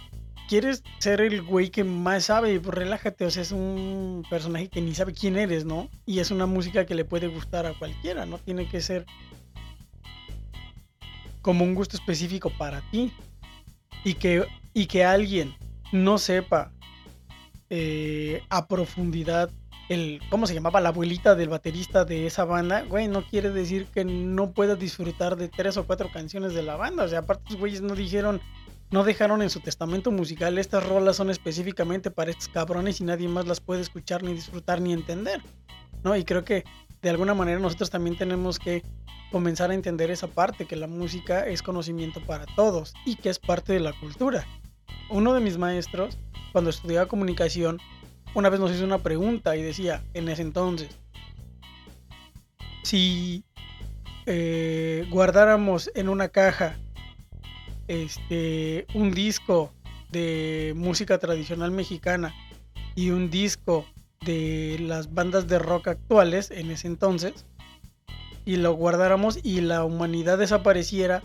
quieres 0.48 0.84
ser 1.00 1.22
el 1.22 1.42
güey 1.42 1.70
que 1.70 1.84
más 1.84 2.26
sabe, 2.26 2.60
pues 2.60 2.76
relájate, 2.76 3.26
o 3.26 3.32
sea, 3.32 3.42
es 3.42 3.52
un 3.52 4.24
personaje 4.30 4.70
que 4.70 4.82
ni 4.82 4.94
sabe 4.94 5.14
quién 5.14 5.36
eres, 5.36 5.66
¿no? 5.66 5.90
Y 6.06 6.20
es 6.20 6.30
una 6.30 6.46
música 6.46 6.86
que 6.86 6.96
le 6.96 7.06
puede 7.06 7.28
gustar 7.28 7.66
a 7.66 7.74
cualquiera, 7.74 8.26
¿no? 8.26 8.38
Tiene 8.38 8.68
que 8.68 8.82
ser 8.82 9.06
como 11.42 11.64
un 11.64 11.76
gusto 11.76 11.98
específico 11.98 12.52
para 12.58 12.82
ti. 12.92 13.12
Y 14.04 14.14
que, 14.14 14.46
y 14.74 14.86
que 14.86 15.04
alguien 15.04 15.56
no 15.92 16.18
sepa 16.18 16.72
eh, 17.70 18.44
a 18.50 18.68
profundidad 18.68 19.50
el, 19.90 20.22
¿cómo 20.30 20.48
se 20.48 20.54
llamaba? 20.54 20.82
La 20.82 20.90
abuelita 20.90 21.36
del 21.36 21.50
baterista 21.50 22.06
de 22.06 22.28
esa 22.28 22.46
banda, 22.46 22.84
güey, 22.84 23.08
no 23.08 23.24
quiere 23.24 23.52
decir 23.52 23.88
que 23.88 24.04
no 24.04 24.52
puedas 24.52 24.78
disfrutar 24.78 25.38
de 25.38 25.48
tres 25.48 25.78
o 25.78 25.86
cuatro 25.86 26.10
canciones 26.12 26.54
de 26.54 26.64
la 26.64 26.76
banda. 26.76 27.04
O 27.04 27.08
sea, 27.08 27.20
aparte 27.20 27.52
los 27.52 27.60
güeyes 27.60 27.82
no 27.82 27.96
dijeron, 27.96 28.42
no 28.92 29.04
dejaron 29.04 29.42
en 29.42 29.50
su 29.50 29.60
testamento 29.60 30.12
musical, 30.12 30.58
estas 30.58 30.86
rolas 30.88 31.16
son 31.16 31.30
específicamente 31.30 32.12
para 32.12 32.32
estos 32.32 32.50
cabrones 32.50 33.02
y 33.02 33.04
nadie 33.04 33.28
más 33.28 33.48
las 33.48 33.62
puede 33.62 33.82
escuchar, 33.82 34.24
ni 34.24 34.34
disfrutar, 34.34 34.82
ni 34.82 34.94
entender. 34.94 35.42
¿No? 36.04 36.16
Y 36.16 36.24
creo 36.24 36.44
que 36.44 36.64
de 37.02 37.10
alguna 37.10 37.34
manera 37.34 37.60
nosotros 37.60 37.90
también 37.90 38.18
tenemos 38.18 38.60
que 38.60 38.84
comenzar 39.32 39.72
a 39.72 39.74
entender 39.74 40.12
esa 40.12 40.28
parte, 40.28 40.66
que 40.66 40.76
la 40.76 40.88
música 40.88 41.46
es 41.48 41.62
conocimiento 41.62 42.22
para 42.22 42.46
todos 42.56 42.94
y 43.06 43.16
que 43.16 43.30
es 43.30 43.40
parte 43.40 43.74
de 43.74 43.80
la 43.80 43.94
cultura. 43.94 44.46
Uno 45.10 45.34
de 45.34 45.42
mis 45.42 45.58
maestros, 45.58 46.18
cuando 46.52 46.70
estudiaba 46.70 47.08
comunicación, 47.08 47.80
una 48.38 48.50
vez 48.50 48.60
nos 48.60 48.72
hizo 48.72 48.86
una 48.86 49.00
pregunta 49.00 49.58
y 49.58 49.64
decía, 49.64 50.04
en 50.14 50.30
ese 50.30 50.44
entonces, 50.44 50.90
si 52.84 53.44
eh, 54.28 55.08
guardáramos 55.10 55.90
en 55.96 56.08
una 56.08 56.30
caja 56.30 56.78
este, 57.88 58.86
un 58.94 59.10
disco 59.10 59.74
de 60.12 60.74
música 60.76 61.18
tradicional 61.18 61.72
mexicana 61.72 62.32
y 62.94 63.10
un 63.10 63.32
disco 63.32 63.88
de 64.24 64.78
las 64.82 65.16
bandas 65.16 65.48
de 65.48 65.58
rock 65.58 65.88
actuales 65.88 66.52
en 66.52 66.70
ese 66.70 66.86
entonces, 66.86 67.48
y 68.46 68.58
lo 68.58 68.72
guardáramos 68.74 69.40
y 69.42 69.62
la 69.62 69.84
humanidad 69.84 70.38
desapareciera 70.38 71.24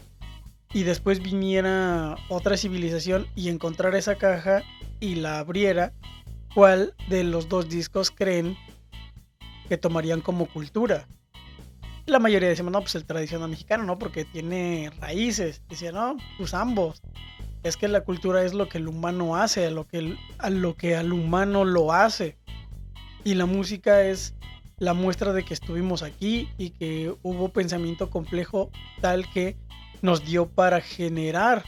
y 0.72 0.85
después 0.85 1.22
viniera 1.22 2.16
otra 2.31 2.57
civilización 2.57 3.27
y 3.37 3.51
encontrara 3.51 3.98
esa 3.98 4.14
caja 4.14 4.62
y 4.98 5.16
la 5.16 5.40
abriera 5.40 5.92
cuál 6.54 6.94
de 7.08 7.24
los 7.24 7.48
dos 7.48 7.68
discos 7.68 8.10
creen 8.10 8.56
que 9.68 9.78
tomarían 9.78 10.20
como 10.20 10.46
cultura. 10.46 11.06
La 12.06 12.18
mayoría 12.18 12.48
decimos, 12.48 12.72
no, 12.72 12.80
pues 12.80 12.94
el 12.94 13.04
tradicional 13.04 13.48
mexicano, 13.48 13.84
¿no? 13.84 13.98
Porque 13.98 14.24
tiene 14.24 14.90
raíces. 15.00 15.62
Decían, 15.68 15.94
no, 15.94 16.16
pues 16.36 16.52
ambos. 16.52 17.00
Es 17.62 17.76
que 17.76 17.86
la 17.86 18.00
cultura 18.02 18.42
es 18.44 18.54
lo 18.54 18.68
que 18.68 18.78
el 18.78 18.88
humano 18.88 19.36
hace, 19.36 19.66
a 19.66 19.70
lo 19.70 19.86
que, 19.86 20.96
al 20.96 21.12
humano 21.12 21.64
lo 21.64 21.92
hace. 21.92 22.36
Y 23.24 23.34
la 23.34 23.46
música 23.46 24.02
es 24.02 24.34
la 24.78 24.94
muestra 24.94 25.32
de 25.32 25.44
que 25.44 25.54
estuvimos 25.54 26.02
aquí 26.02 26.48
y 26.58 26.70
que 26.70 27.14
hubo 27.22 27.50
pensamiento 27.50 28.10
complejo 28.10 28.70
tal 29.00 29.30
que 29.30 29.56
nos 30.00 30.24
dio 30.24 30.48
para 30.48 30.80
generar 30.80 31.62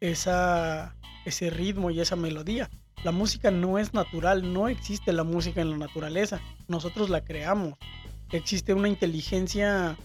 ese 0.00 0.90
ritmo 1.50 1.90
y 1.90 2.00
esa 2.00 2.16
melodía. 2.16 2.68
La 3.04 3.12
música 3.12 3.50
no 3.50 3.78
es 3.78 3.94
natural, 3.94 4.52
no 4.52 4.68
existe 4.68 5.12
la 5.12 5.22
música 5.22 5.60
en 5.60 5.70
la 5.70 5.76
naturaleza, 5.76 6.40
nosotros 6.66 7.10
la 7.10 7.24
creamos. 7.24 7.78
Existe 8.32 8.74
una 8.74 8.88
inteligencia 8.88 9.96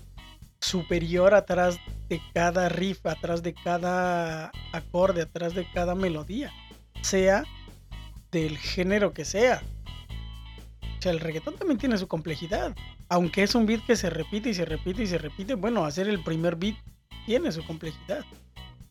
superior 0.59 1.33
atrás 1.33 1.79
de 2.07 2.21
cada 2.33 2.69
riff, 2.69 3.05
atrás 3.05 3.41
de 3.41 3.53
cada 3.53 4.51
acorde, 4.71 5.23
atrás 5.23 5.55
de 5.55 5.65
cada 5.73 5.95
melodía, 5.95 6.51
sea 7.01 7.43
del 8.31 8.57
género 8.57 9.13
que 9.13 9.25
sea. 9.25 9.61
O 10.99 11.01
sea, 11.01 11.11
el 11.11 11.19
reggaetón 11.19 11.55
también 11.55 11.79
tiene 11.79 11.97
su 11.97 12.07
complejidad. 12.07 12.75
Aunque 13.09 13.43
es 13.43 13.55
un 13.55 13.65
beat 13.65 13.85
que 13.85 13.95
se 13.95 14.09
repite 14.09 14.49
y 14.49 14.53
se 14.53 14.65
repite 14.65 15.03
y 15.03 15.07
se 15.07 15.17
repite, 15.17 15.55
bueno, 15.55 15.83
hacer 15.83 16.07
el 16.07 16.23
primer 16.23 16.55
beat 16.55 16.77
tiene 17.25 17.51
su 17.51 17.65
complejidad 17.65 18.23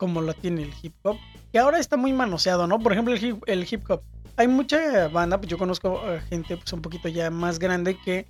como 0.02 0.20
lo 0.20 0.34
tiene 0.34 0.64
el 0.64 0.74
hip 0.82 0.94
hop, 1.04 1.16
que 1.52 1.60
ahora 1.60 1.78
está 1.78 1.96
muy 1.96 2.12
manoseado, 2.12 2.66
¿no? 2.66 2.80
Por 2.80 2.92
ejemplo, 2.92 3.14
el 3.14 3.24
hip, 3.24 3.44
el 3.46 3.64
hip 3.70 3.88
hop. 3.88 4.02
Hay 4.36 4.48
mucha 4.48 5.06
banda, 5.06 5.38
pues 5.38 5.48
yo 5.48 5.56
conozco 5.56 6.02
gente 6.28 6.56
pues 6.56 6.72
un 6.72 6.82
poquito 6.82 7.06
ya 7.06 7.30
más 7.30 7.60
grande 7.60 7.96
que 8.04 8.26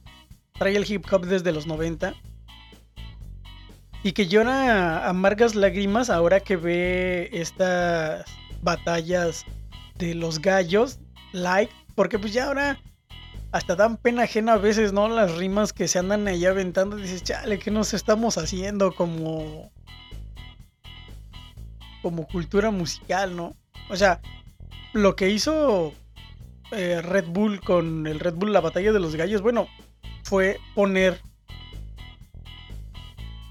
trae 0.58 0.76
el 0.76 0.84
hip 0.86 1.06
hop 1.10 1.24
desde 1.24 1.50
los 1.50 1.66
90 1.66 2.12
y 4.02 4.12
que 4.12 4.26
llora 4.26 5.08
amargas 5.08 5.54
lágrimas 5.54 6.10
ahora 6.10 6.40
que 6.40 6.56
ve 6.56 7.30
estas 7.32 8.26
batallas 8.60 9.46
de 9.96 10.14
los 10.14 10.42
gallos, 10.42 10.98
like, 11.32 11.72
porque 11.94 12.18
pues 12.18 12.34
ya 12.34 12.48
ahora 12.48 12.78
hasta 13.50 13.76
dan 13.76 13.96
pena 13.96 14.24
ajena 14.24 14.52
a 14.52 14.58
veces, 14.58 14.92
¿no? 14.92 15.08
Las 15.08 15.36
rimas 15.36 15.72
que 15.72 15.88
se 15.88 15.98
andan 15.98 16.28
ahí 16.28 16.44
aventando, 16.44 16.96
dices, 16.96 17.22
chale, 17.22 17.58
¿qué 17.58 17.70
nos 17.70 17.94
estamos 17.94 18.36
haciendo? 18.36 18.94
Como 18.94 19.72
como 22.02 22.26
cultura 22.26 22.70
musical, 22.70 23.36
¿no? 23.36 23.56
O 23.88 23.96
sea, 23.96 24.20
lo 24.92 25.16
que 25.16 25.30
hizo 25.30 25.94
eh, 26.72 27.00
Red 27.02 27.26
Bull 27.28 27.60
con 27.60 28.06
el 28.06 28.20
Red 28.20 28.34
Bull 28.34 28.52
La 28.52 28.60
Batalla 28.60 28.92
de 28.92 29.00
los 29.00 29.16
Gallos, 29.16 29.42
bueno, 29.42 29.68
fue 30.24 30.58
poner 30.74 31.20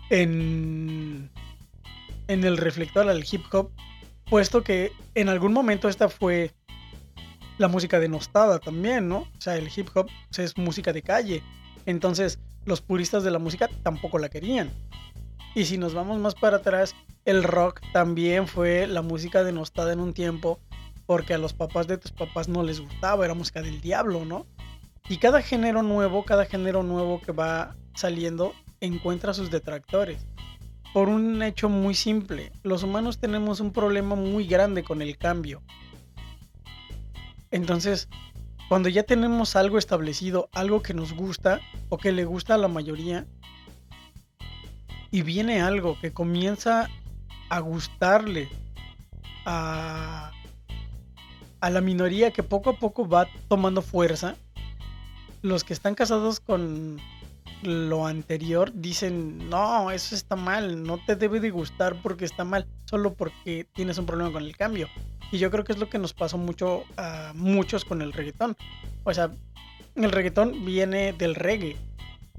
en, 0.10 1.30
en 2.28 2.44
el 2.44 2.58
reflector 2.58 3.08
al 3.08 3.24
hip 3.30 3.44
hop, 3.52 3.72
puesto 4.26 4.64
que 4.64 4.92
en 5.16 5.30
algún 5.30 5.54
momento 5.54 5.88
esta 5.90 6.10
fue 6.10 6.52
la 7.58 7.68
música 7.68 8.00
denostada 8.00 8.60
también, 8.60 9.08
¿no? 9.08 9.20
O 9.20 9.42
sea, 9.42 9.56
el 9.56 9.70
hip 9.74 9.90
hop 9.94 10.10
es 10.38 10.58
música 10.58 10.92
de 10.92 11.02
calle. 11.02 11.44
Entonces, 11.86 12.40
los 12.66 12.82
puristas 12.82 13.24
de 13.24 13.32
la 13.32 13.40
música 13.40 13.70
tampoco 13.84 14.20
la 14.20 14.30
querían. 14.30 14.72
Y 15.54 15.66
si 15.66 15.78
nos 15.78 15.94
vamos 15.94 16.18
más 16.20 16.36
para 16.36 16.58
atrás, 16.58 16.96
el 17.26 17.44
rock 17.44 17.82
también 17.92 18.48
fue 18.48 18.88
la 18.88 19.02
música 19.02 19.44
denostada 19.44 19.94
en 19.94 20.00
un 20.00 20.14
tiempo 20.14 20.60
porque 21.06 21.34
a 21.34 21.38
los 21.38 21.54
papás 21.54 21.88
de 21.88 21.98
tus 21.98 22.12
papás 22.12 22.48
no 22.48 22.64
les 22.64 22.80
gustaba, 22.80 23.26
era 23.26 23.34
música 23.34 23.62
del 23.62 23.82
diablo, 23.82 24.24
¿no? 24.24 24.46
Y 25.10 25.18
cada 25.18 25.42
género 25.42 25.84
nuevo, 25.84 26.24
cada 26.24 26.46
género 26.46 26.84
nuevo 26.84 27.22
que 27.22 27.34
va 27.34 27.76
saliendo 27.96 28.54
encuentra 28.80 29.34
sus 29.34 29.52
detractores. 29.52 30.26
Por 30.94 31.10
un 31.10 31.42
hecho 31.44 31.68
muy 31.68 31.96
simple, 31.96 32.52
los 32.64 32.84
humanos 32.84 33.20
tenemos 33.20 33.60
un 33.60 33.74
problema 33.74 34.16
muy 34.16 34.46
grande 34.46 34.84
con 34.84 35.02
el 35.02 35.18
cambio. 35.18 35.62
Entonces, 37.50 38.08
cuando 38.70 38.88
ya 38.88 39.04
tenemos 39.04 39.58
algo 39.58 39.78
establecido, 39.78 40.50
algo 40.54 40.82
que 40.82 40.94
nos 40.94 41.14
gusta 41.14 41.60
o 41.90 41.98
que 41.98 42.14
le 42.14 42.24
gusta 42.24 42.54
a 42.54 42.58
la 42.58 42.70
mayoría, 42.70 43.28
y 45.12 45.22
viene 45.22 45.62
algo 45.62 46.00
que 46.00 46.12
comienza 46.12 46.90
a 47.50 47.60
gustarle 47.60 48.50
a, 49.46 50.32
a 51.60 51.70
la 51.70 51.82
minoría 51.82 52.32
que 52.32 52.44
poco 52.44 52.72
a 52.72 52.80
poco 52.80 53.08
va 53.08 53.28
tomando 53.48 53.82
fuerza, 53.82 54.36
los 55.42 55.64
que 55.64 55.74
están 55.74 55.96
casados 55.96 56.40
con 56.40 57.00
lo 57.64 58.08
anterior 58.08 58.72
dicen, 58.74 59.50
no, 59.50 59.92
eso 59.92 60.16
está 60.16 60.36
mal, 60.36 60.84
no 60.84 60.98
te 60.98 61.16
debe 61.16 61.40
de 61.40 61.52
gustar 61.52 61.96
porque 62.02 62.26
está 62.26 62.44
mal, 62.44 62.66
solo 62.86 63.14
porque 63.14 63.68
tienes 63.74 63.98
un 63.98 64.06
problema 64.06 64.32
con 64.32 64.44
el 64.44 64.58
cambio. 64.58 64.88
Y 65.32 65.38
yo 65.38 65.52
creo 65.52 65.64
que 65.64 65.74
es 65.74 65.80
lo 65.80 65.90
que 65.90 66.00
nos 66.00 66.14
pasó 66.14 66.38
mucho 66.38 66.84
a 66.98 67.32
muchos 67.36 67.86
con 67.86 68.02
el 68.02 68.14
reggaetón. 68.14 68.58
O 69.04 69.14
sea, 69.14 69.32
el 69.96 70.12
reggaetón 70.12 70.66
viene 70.66 71.14
del 71.14 71.36
reggae, 71.36 71.78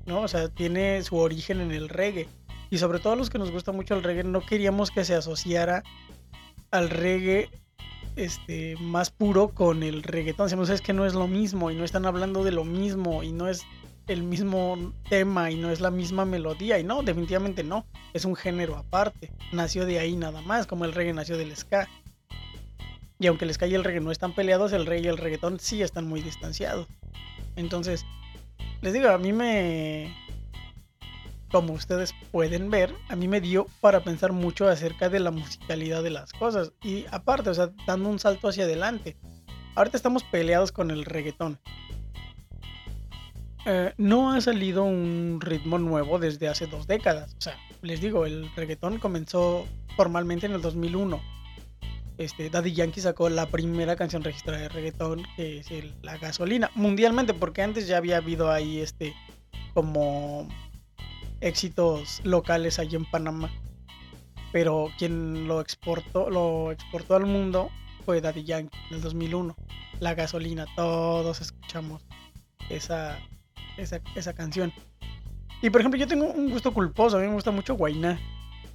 ¿no? 0.06 0.20
O 0.20 0.28
sea, 0.28 0.48
tiene 0.48 1.02
su 1.02 1.16
origen 1.16 1.60
en 1.60 1.70
el 1.70 1.88
reggae. 1.88 2.28
Y 2.72 2.78
sobre 2.78 3.00
todo 3.00 3.12
a 3.12 3.16
los 3.16 3.28
que 3.28 3.38
nos 3.38 3.50
gusta 3.50 3.70
mucho 3.70 3.94
el 3.94 4.02
reggae, 4.02 4.24
no 4.24 4.40
queríamos 4.40 4.90
que 4.90 5.04
se 5.04 5.14
asociara 5.14 5.82
al 6.70 6.88
reggae 6.88 7.50
este, 8.16 8.76
más 8.80 9.10
puro 9.10 9.48
con 9.48 9.82
el 9.82 10.02
reggaetón. 10.02 10.46
Decimos, 10.46 10.70
es 10.70 10.80
que 10.80 10.94
no 10.94 11.04
es 11.04 11.12
lo 11.12 11.28
mismo 11.28 11.70
y 11.70 11.74
no 11.74 11.84
están 11.84 12.06
hablando 12.06 12.44
de 12.44 12.50
lo 12.50 12.64
mismo 12.64 13.22
y 13.22 13.30
no 13.30 13.46
es 13.46 13.60
el 14.06 14.22
mismo 14.22 14.94
tema 15.10 15.50
y 15.50 15.56
no 15.56 15.70
es 15.70 15.82
la 15.82 15.90
misma 15.90 16.24
melodía. 16.24 16.78
Y 16.78 16.82
no, 16.82 17.02
definitivamente 17.02 17.62
no. 17.62 17.84
Es 18.14 18.24
un 18.24 18.36
género 18.36 18.78
aparte. 18.78 19.30
Nació 19.52 19.84
de 19.84 19.98
ahí 19.98 20.16
nada 20.16 20.40
más, 20.40 20.66
como 20.66 20.86
el 20.86 20.94
reggae 20.94 21.12
nació 21.12 21.36
del 21.36 21.54
ska. 21.54 21.90
Y 23.18 23.26
aunque 23.26 23.44
el 23.44 23.52
ska 23.52 23.66
y 23.66 23.74
el 23.74 23.84
reggae 23.84 24.00
no 24.00 24.10
están 24.10 24.34
peleados, 24.34 24.72
el 24.72 24.86
reggae 24.86 25.04
y 25.04 25.08
el 25.08 25.18
reggaetón 25.18 25.60
sí 25.60 25.82
están 25.82 26.08
muy 26.08 26.22
distanciados. 26.22 26.88
Entonces, 27.54 28.06
les 28.80 28.94
digo, 28.94 29.10
a 29.10 29.18
mí 29.18 29.34
me... 29.34 30.16
Como 31.52 31.74
ustedes 31.74 32.14
pueden 32.30 32.70
ver, 32.70 32.94
a 33.08 33.16
mí 33.16 33.28
me 33.28 33.40
dio 33.40 33.66
para 33.80 34.02
pensar 34.02 34.32
mucho 34.32 34.68
acerca 34.68 35.08
de 35.08 35.20
la 35.20 35.30
musicalidad 35.30 36.02
de 36.02 36.10
las 36.10 36.32
cosas. 36.32 36.72
Y 36.82 37.04
aparte, 37.10 37.50
o 37.50 37.54
sea, 37.54 37.70
dando 37.86 38.08
un 38.08 38.18
salto 38.18 38.48
hacia 38.48 38.64
adelante. 38.64 39.16
Ahorita 39.74 39.96
estamos 39.96 40.24
peleados 40.24 40.72
con 40.72 40.90
el 40.90 41.04
reggaetón. 41.04 41.58
Eh, 43.64 43.92
no 43.96 44.32
ha 44.32 44.40
salido 44.40 44.82
un 44.82 45.38
ritmo 45.40 45.78
nuevo 45.78 46.18
desde 46.18 46.48
hace 46.48 46.66
dos 46.66 46.86
décadas. 46.86 47.34
O 47.38 47.40
sea, 47.40 47.56
les 47.82 48.00
digo, 48.00 48.26
el 48.26 48.50
reggaetón 48.56 48.98
comenzó 48.98 49.66
formalmente 49.96 50.46
en 50.46 50.52
el 50.52 50.62
2001 50.62 51.20
este, 52.18 52.50
Daddy 52.50 52.72
Yankee 52.72 53.00
sacó 53.00 53.28
la 53.28 53.46
primera 53.46 53.96
canción 53.96 54.22
registrada 54.22 54.60
de 54.60 54.68
reggaetón, 54.68 55.22
que 55.36 55.58
es 55.58 55.66
La 56.02 56.18
Gasolina, 56.18 56.70
mundialmente, 56.74 57.34
porque 57.34 57.62
antes 57.62 57.86
ya 57.86 57.96
había 57.96 58.18
habido 58.18 58.50
ahí 58.50 58.80
este, 58.80 59.14
como 59.74 60.48
éxitos 61.42 62.20
locales 62.24 62.78
allí 62.78 62.96
en 62.96 63.04
Panamá. 63.04 63.50
Pero 64.52 64.88
quien 64.98 65.46
lo 65.46 65.60
exportó, 65.60 66.30
lo 66.30 66.72
exportó 66.72 67.16
al 67.16 67.26
mundo 67.26 67.70
fue 68.04 68.20
Daddy 68.20 68.44
Yankee 68.44 68.78
en 68.90 68.96
el 68.96 69.02
2001. 69.02 69.56
La 70.00 70.14
Gasolina, 70.14 70.66
todos 70.74 71.40
escuchamos 71.40 72.02
esa, 72.68 73.18
esa, 73.76 74.00
esa 74.14 74.32
canción. 74.32 74.72
Y 75.62 75.70
por 75.70 75.80
ejemplo, 75.80 75.98
yo 75.98 76.06
tengo 76.06 76.26
un 76.26 76.50
gusto 76.50 76.74
culposo, 76.74 77.16
a 77.16 77.20
mí 77.20 77.28
me 77.28 77.34
gusta 77.34 77.50
mucho 77.50 77.74
Guainá 77.74 78.18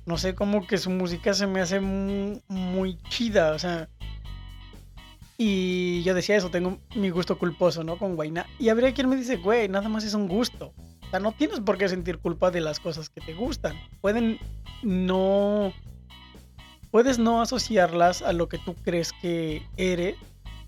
no 0.07 0.17
sé, 0.17 0.33
como 0.33 0.65
que 0.65 0.77
su 0.77 0.89
música 0.89 1.33
se 1.33 1.45
me 1.47 1.59
hace 1.59 1.81
muy, 1.81 2.97
chida, 3.09 3.51
o 3.51 3.59
sea. 3.59 3.89
Y 5.37 6.01
yo 6.03 6.13
decía 6.13 6.37
eso, 6.37 6.49
tengo 6.49 6.79
mi 6.95 7.09
gusto 7.09 7.37
culposo, 7.37 7.83
¿no? 7.83 7.97
Con 7.97 8.15
Guayna. 8.15 8.47
Y 8.57 8.69
habría 8.69 8.93
quien 8.93 9.09
me 9.09 9.17
dice, 9.17 9.35
güey, 9.35 9.67
nada 9.67 9.89
más 9.89 10.05
es 10.05 10.13
un 10.13 10.29
gusto. 10.29 10.73
O 11.07 11.09
sea, 11.09 11.19
no 11.19 11.31
tienes 11.31 11.61
por 11.61 11.77
qué 11.77 11.87
sentir 11.87 12.17
culpa 12.17 12.51
de 12.51 12.59
las 12.59 12.79
cosas 12.79 13.09
que 13.09 13.21
te 13.21 13.33
gustan. 13.33 13.75
Pueden 14.01 14.39
no. 14.83 15.73
Puedes 16.91 17.17
no 17.17 17.41
asociarlas 17.41 18.21
a 18.21 18.33
lo 18.33 18.49
que 18.49 18.57
tú 18.57 18.75
crees 18.75 19.13
que 19.13 19.61
eres, 19.77 20.15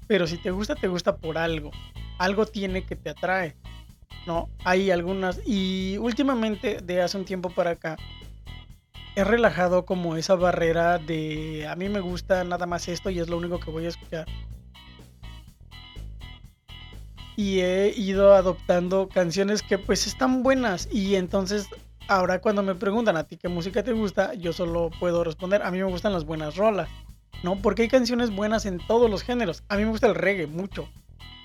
pero 0.07 0.27
si 0.27 0.37
te 0.37 0.51
gusta, 0.51 0.75
te 0.75 0.87
gusta 0.87 1.17
por 1.17 1.37
algo. 1.37 1.71
Algo 2.17 2.45
tiene 2.45 2.85
que 2.85 2.95
te 2.95 3.09
atrae. 3.09 3.55
¿No? 4.27 4.49
Hay 4.63 4.91
algunas. 4.91 5.41
Y 5.45 5.97
últimamente, 5.97 6.79
de 6.81 7.01
hace 7.01 7.17
un 7.17 7.25
tiempo 7.25 7.49
para 7.49 7.71
acá, 7.71 7.97
he 9.15 9.23
relajado 9.23 9.85
como 9.85 10.15
esa 10.15 10.35
barrera 10.35 10.97
de 10.97 11.67
a 11.67 11.75
mí 11.75 11.89
me 11.89 11.99
gusta 11.99 12.43
nada 12.43 12.65
más 12.65 12.87
esto 12.87 13.09
y 13.09 13.19
es 13.19 13.27
lo 13.27 13.37
único 13.37 13.59
que 13.59 13.71
voy 13.71 13.85
a 13.85 13.89
escuchar. 13.89 14.25
Y 17.39 17.61
he 17.61 17.93
ido 17.95 18.35
adoptando 18.35 19.07
canciones 19.07 19.63
que 19.63 19.77
pues 19.77 20.07
están 20.07 20.43
buenas 20.43 20.89
y 20.91 21.15
entonces 21.15 21.67
ahora 22.09 22.41
cuando 22.41 22.63
me 22.63 22.75
preguntan 22.75 23.15
a 23.15 23.23
ti 23.23 23.37
qué 23.37 23.47
música 23.47 23.81
te 23.81 23.93
gusta, 23.93 24.33
yo 24.33 24.51
solo 24.51 24.89
puedo 24.99 25.23
responder, 25.23 25.63
a 25.63 25.71
mí 25.71 25.77
me 25.77 25.85
gustan 25.85 26.11
las 26.11 26.25
buenas 26.25 26.57
rolas, 26.57 26.89
¿no? 27.41 27.61
Porque 27.61 27.83
hay 27.83 27.87
canciones 27.87 28.35
buenas 28.35 28.65
en 28.65 28.77
todos 28.77 29.09
los 29.09 29.23
géneros. 29.23 29.63
A 29.69 29.77
mí 29.77 29.85
me 29.85 29.91
gusta 29.91 30.07
el 30.07 30.15
reggae 30.15 30.47
mucho, 30.47 30.89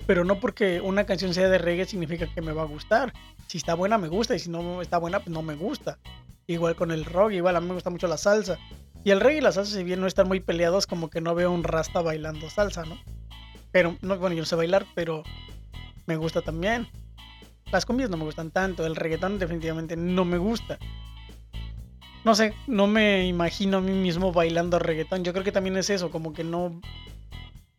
pero 0.05 0.25
no 0.25 0.41
porque 0.41 0.81
una 0.81 1.05
canción 1.05 1.33
sea 1.33 1.47
de 1.47 1.59
reggae 1.59 1.85
significa 1.85 2.27
que 2.27 2.41
me 2.41 2.51
va 2.51 2.63
a 2.63 2.65
gustar. 2.65 3.13
Si 3.47 3.57
está 3.57 3.73
buena 3.73 3.97
me 3.97 4.09
gusta 4.09 4.35
y 4.35 4.39
si 4.39 4.49
no 4.49 4.81
está 4.81 4.97
buena 4.97 5.21
pues 5.21 5.29
no 5.29 5.43
me 5.43 5.55
gusta. 5.55 5.97
Igual 6.45 6.75
con 6.75 6.91
el 6.91 7.05
rock, 7.05 7.31
igual 7.31 7.55
a 7.55 7.61
mí 7.61 7.67
me 7.67 7.75
gusta 7.75 7.89
mucho 7.89 8.07
la 8.07 8.17
salsa. 8.17 8.57
Y 9.05 9.11
el 9.11 9.21
reggae 9.21 9.37
y 9.37 9.41
la 9.41 9.53
salsa, 9.53 9.77
si 9.77 9.83
bien 9.85 10.01
no 10.01 10.07
están 10.07 10.27
muy 10.27 10.41
peleados, 10.41 10.87
como 10.87 11.09
que 11.09 11.21
no 11.21 11.35
veo 11.35 11.53
un 11.53 11.63
rasta 11.63 12.01
bailando 12.01 12.49
salsa, 12.49 12.83
¿no? 12.83 12.97
Pero, 13.71 13.95
no, 14.01 14.17
bueno, 14.17 14.35
yo 14.35 14.41
no 14.41 14.45
sé 14.45 14.55
bailar, 14.57 14.85
pero 14.93 15.23
me 16.05 16.15
gusta 16.15 16.41
también. 16.41 16.87
Las 17.71 17.85
cumbias 17.85 18.09
no 18.09 18.17
me 18.17 18.25
gustan 18.25 18.51
tanto, 18.51 18.85
el 18.85 18.95
reggaetón 18.95 19.39
definitivamente 19.39 19.95
no 19.95 20.23
me 20.25 20.37
gusta. 20.37 20.77
No 22.23 22.33
sé, 22.33 22.53
no 22.67 22.87
me 22.87 23.27
imagino 23.27 23.77
a 23.77 23.81
mí 23.81 23.91
mismo 23.91 24.31
bailando 24.31 24.79
reggaetón. 24.79 25.23
Yo 25.23 25.31
creo 25.31 25.43
que 25.43 25.51
también 25.51 25.77
es 25.77 25.89
eso, 25.89 26.09
como 26.09 26.33
que 26.33 26.43
no, 26.43 26.81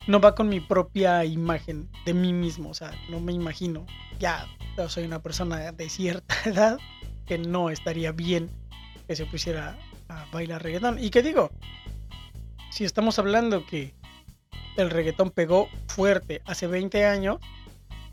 no 0.06 0.20
va 0.20 0.34
con 0.34 0.48
mi 0.48 0.60
propia 0.60 1.24
imagen 1.24 1.88
de 2.04 2.14
mí 2.14 2.32
mismo. 2.32 2.70
O 2.70 2.74
sea, 2.74 2.92
no 3.10 3.20
me 3.20 3.32
imagino. 3.32 3.86
Ya, 4.20 4.46
soy 4.88 5.04
una 5.04 5.20
persona 5.20 5.72
de 5.72 5.88
cierta 5.88 6.34
edad 6.44 6.78
que 7.26 7.38
no 7.38 7.70
estaría 7.70 8.12
bien 8.12 8.50
que 9.06 9.16
se 9.16 9.26
pusiera 9.26 9.76
a 10.08 10.26
bailar 10.32 10.62
reggaetón. 10.62 11.02
Y 11.02 11.10
que 11.10 11.22
digo, 11.22 11.50
si 12.70 12.84
estamos 12.84 13.18
hablando 13.18 13.66
que 13.66 13.94
el 14.76 14.90
reggaetón 14.90 15.30
pegó 15.30 15.68
fuerte 15.88 16.42
hace 16.44 16.66
20 16.66 17.04
años, 17.04 17.38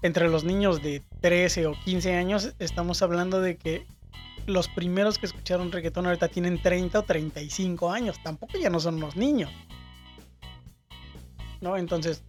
entre 0.04 0.30
los 0.30 0.44
niños 0.44 0.84
de 0.84 1.02
13 1.22 1.68
o 1.68 1.74
15 1.86 2.16
años, 2.16 2.54
estamos 2.60 3.02
hablando 3.02 3.42
de 3.42 3.58
que 3.58 3.88
los 4.46 4.68
primeros 4.68 5.18
que 5.18 5.26
escucharon 5.26 5.72
reggaetón 5.72 6.06
ahorita 6.06 6.28
tienen 6.28 6.62
30 6.62 7.00
o 7.00 7.04
35 7.04 7.90
años, 7.90 8.22
tampoco 8.22 8.58
ya 8.58 8.70
no 8.70 8.80
son 8.82 8.96
unos 8.96 9.16
niños. 9.16 9.50
¿No? 11.62 11.78
Entonces, 11.78 12.22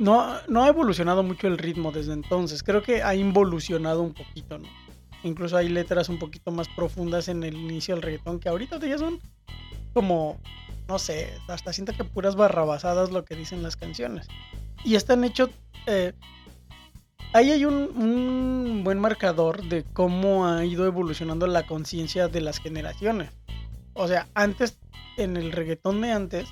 no, 0.00 0.34
no 0.48 0.64
ha 0.64 0.68
evolucionado 0.68 1.22
mucho 1.22 1.46
el 1.46 1.56
ritmo 1.56 1.92
desde 1.92 2.12
entonces. 2.12 2.64
Creo 2.64 2.82
que 2.82 3.04
ha 3.04 3.14
involucionado 3.14 4.02
un 4.02 4.12
poquito, 4.12 4.58
¿no? 4.58 4.68
Incluso 5.22 5.56
hay 5.56 5.68
letras 5.68 6.08
un 6.08 6.18
poquito 6.18 6.50
más 6.50 6.68
profundas 6.68 7.28
en 7.28 7.44
el 7.44 7.54
inicio 7.54 7.94
del 7.94 8.02
reggaetón 8.02 8.40
que 8.40 8.48
ahorita 8.48 8.78
ya 8.84 8.98
son 8.98 9.20
como, 9.94 10.40
no 10.92 10.98
sé, 10.98 11.32
hasta 11.48 11.72
siento 11.72 11.94
que 11.94 12.04
puras 12.04 12.36
barrabasadas 12.36 13.10
lo 13.12 13.24
que 13.24 13.34
dicen 13.34 13.62
las 13.62 13.76
canciones. 13.76 14.28
Y 14.84 14.94
están 14.94 15.24
hechos... 15.24 15.48
Eh, 15.86 16.12
ahí 17.32 17.50
hay 17.50 17.64
un, 17.64 17.74
un, 17.96 18.84
buen 18.84 18.98
marcador 18.98 19.62
de 19.64 19.84
cómo 19.84 20.46
ha 20.46 20.66
ido 20.66 20.84
evolucionando 20.84 21.46
la 21.46 21.66
conciencia 21.66 22.28
de 22.28 22.42
las 22.42 22.58
generaciones. 22.58 23.30
O 23.94 24.06
sea, 24.06 24.28
antes, 24.34 24.78
en 25.16 25.38
el 25.38 25.52
reggaetón 25.52 26.02
de 26.02 26.12
antes, 26.12 26.46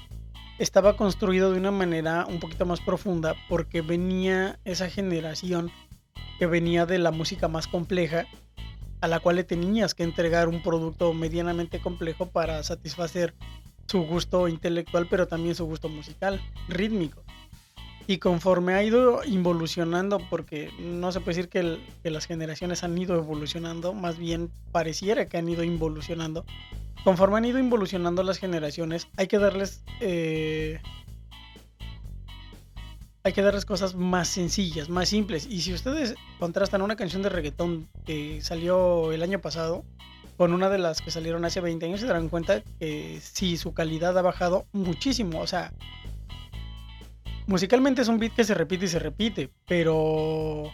estaba 0.58 0.96
construido 0.96 1.52
de 1.52 1.58
una 1.58 1.70
manera 1.70 2.24
un 2.26 2.40
poquito 2.40 2.64
más 2.64 2.80
profunda 2.80 3.34
porque 3.46 3.82
venía 3.82 4.58
esa 4.64 4.88
generación 4.88 5.70
que 6.38 6.46
venía 6.46 6.86
de 6.86 6.98
la 6.98 7.10
música 7.10 7.46
más 7.46 7.66
compleja 7.66 8.24
a 9.02 9.08
la 9.08 9.20
cual 9.20 9.36
le 9.36 9.44
tenías 9.44 9.94
que 9.94 10.02
entregar 10.02 10.48
un 10.48 10.62
producto 10.62 11.12
medianamente 11.12 11.78
complejo 11.80 12.30
para 12.30 12.62
satisfacer 12.62 13.34
su 13.90 14.02
gusto 14.02 14.46
intelectual, 14.46 15.08
pero 15.08 15.26
también 15.26 15.56
su 15.56 15.64
gusto 15.66 15.88
musical, 15.88 16.40
rítmico. 16.68 17.24
Y 18.06 18.18
conforme 18.18 18.74
ha 18.74 18.84
ido 18.84 19.24
evolucionando, 19.24 20.20
porque 20.30 20.70
no 20.78 21.10
se 21.10 21.20
puede 21.20 21.36
decir 21.36 21.48
que, 21.48 22.10
las 22.10 22.26
generaciones 22.26 22.84
han 22.84 22.96
ido 22.96 23.16
evolucionando, 23.16 23.92
más 23.92 24.16
bien 24.16 24.50
pareciera 24.70 25.26
que 25.26 25.38
han 25.38 25.48
ido 25.48 25.64
involucionando. 25.64 26.44
Conforme 27.02 27.38
han 27.38 27.46
ido 27.46 27.58
involucionando 27.58 28.22
las 28.22 28.38
generaciones, 28.38 29.08
hay 29.16 29.26
que 29.26 29.38
darles 29.38 29.82
eh, 30.00 30.80
hay 33.24 33.32
que 33.32 33.42
darles 33.42 33.64
cosas 33.64 33.96
más 33.96 34.28
sencillas, 34.28 34.88
más 34.88 35.08
simples. 35.08 35.46
Y 35.46 35.62
si 35.62 35.72
ustedes 35.72 36.14
contrastan 36.38 36.82
una 36.82 36.96
canción 36.96 37.22
de 37.22 37.28
reggaetón 37.28 37.88
que 38.06 38.40
salió 38.40 39.12
el 39.12 39.22
año 39.22 39.40
pasado 39.40 39.84
con 40.40 40.54
una 40.54 40.70
de 40.70 40.78
las 40.78 41.02
que 41.02 41.10
salieron 41.10 41.44
hace 41.44 41.60
20 41.60 41.84
años, 41.84 42.00
se 42.00 42.06
darán 42.06 42.30
cuenta 42.30 42.62
que 42.78 43.20
sí, 43.20 43.58
su 43.58 43.74
calidad 43.74 44.16
ha 44.16 44.22
bajado 44.22 44.64
muchísimo. 44.72 45.38
O 45.38 45.46
sea, 45.46 45.70
musicalmente 47.46 48.00
es 48.00 48.08
un 48.08 48.18
beat 48.18 48.32
que 48.32 48.44
se 48.44 48.54
repite 48.54 48.86
y 48.86 48.88
se 48.88 48.98
repite, 48.98 49.50
pero 49.68 50.72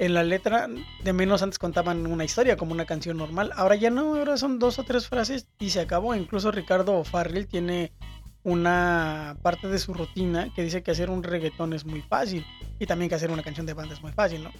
en 0.00 0.12
la 0.12 0.24
letra 0.24 0.66
de 1.04 1.12
menos 1.12 1.40
antes 1.44 1.60
contaban 1.60 2.04
una 2.08 2.24
historia 2.24 2.56
como 2.56 2.72
una 2.72 2.84
canción 2.84 3.16
normal. 3.16 3.52
Ahora 3.54 3.76
ya 3.76 3.90
no, 3.90 4.16
ahora 4.16 4.36
son 4.36 4.58
dos 4.58 4.80
o 4.80 4.82
tres 4.82 5.06
frases 5.06 5.46
y 5.60 5.70
se 5.70 5.78
acabó. 5.78 6.16
Incluso 6.16 6.50
Ricardo 6.50 7.04
Farrell 7.04 7.46
tiene 7.46 7.92
una 8.42 9.36
parte 9.40 9.68
de 9.68 9.78
su 9.78 9.94
rutina 9.94 10.52
que 10.52 10.64
dice 10.64 10.82
que 10.82 10.90
hacer 10.90 11.10
un 11.10 11.22
reggaetón 11.22 11.74
es 11.74 11.84
muy 11.84 12.02
fácil 12.02 12.44
y 12.80 12.86
también 12.86 13.08
que 13.08 13.14
hacer 13.14 13.30
una 13.30 13.44
canción 13.44 13.66
de 13.66 13.74
banda 13.74 13.94
es 13.94 14.02
muy 14.02 14.10
fácil, 14.10 14.42
¿no? 14.42 14.50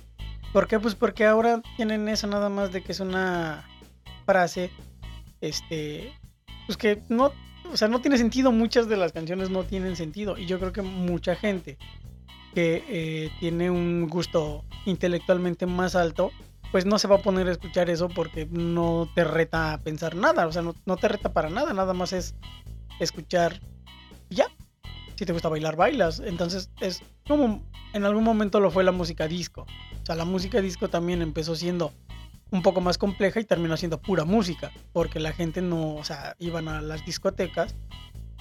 ¿Por 0.53 0.69
qué? 0.69 0.79
Pues 0.79 0.95
porque 0.95 1.27
ahora 1.27 1.63
tienen 1.77 2.09
eso 2.09 2.29
nada 2.29 2.49
más 2.49 2.73
de 2.73 2.85
que 2.85 2.93
es 2.93 3.01
una 3.01 3.67
frase, 4.29 4.71
este, 5.41 6.13
pues 6.67 6.77
que 6.77 7.01
no, 7.09 7.33
o 7.73 7.77
sea, 7.79 7.89
no 7.89 8.03
tiene 8.03 8.19
sentido, 8.19 8.53
muchas 8.53 8.87
de 8.87 8.99
las 8.99 9.13
canciones 9.13 9.49
no 9.49 9.65
tienen 9.65 9.97
sentido 9.97 10.37
y 10.37 10.45
yo 10.45 10.59
creo 10.59 10.71
que 10.71 10.83
mucha 10.83 11.35
gente 11.35 11.79
que 12.55 12.85
eh, 12.89 13.31
tiene 13.41 13.71
un 13.71 14.07
gusto 14.07 14.67
intelectualmente 14.85 15.65
más 15.65 15.97
alto, 15.97 16.31
pues 16.71 16.85
no 16.85 16.99
se 16.99 17.09
va 17.09 17.17
a 17.17 17.23
poner 17.23 17.49
a 17.49 17.53
escuchar 17.53 17.89
eso 17.89 18.11
porque 18.11 18.47
no 18.51 19.09
te 19.15 19.25
reta 19.25 19.73
a 19.73 19.79
pensar 19.79 20.15
nada, 20.15 20.47
o 20.47 20.53
sea, 20.53 20.61
no, 20.61 20.75
no 20.85 20.99
te 20.99 21.09
reta 21.09 21.33
para 21.33 21.49
nada, 21.49 21.73
nada 21.73 21.95
más 21.95 22.13
es 22.13 22.35
escuchar 23.01 23.63
ya. 24.29 24.49
Si 25.17 25.25
te 25.25 25.33
gusta 25.33 25.49
bailar, 25.49 25.75
bailas. 25.75 26.21
Entonces 26.21 26.71
es 26.81 27.03
como 27.27 27.65
en 27.95 28.05
algún 28.05 28.25
momento 28.25 28.61
lo 28.61 28.71
fue 28.71 28.85
la 28.85 28.93
música 28.93 29.27
disco. 29.27 29.63
O 30.03 30.07
sea, 30.07 30.15
la 30.15 30.27
música 30.27 30.61
disco 30.61 30.89
también 30.91 31.23
empezó 31.23 31.57
siendo 31.57 31.93
un 32.51 32.63
poco 32.63 32.81
más 32.81 32.99
compleja 32.99 33.41
y 33.41 33.45
terminó 33.45 33.77
siendo 33.77 34.01
pura 34.01 34.25
música. 34.25 34.71
Porque 34.93 35.21
la 35.21 35.33
gente 35.33 35.63
no, 35.63 35.95
o 35.95 36.05
sea, 36.05 36.35
iban 36.39 36.69
a 36.69 36.81
las 36.81 37.05
discotecas 37.05 37.77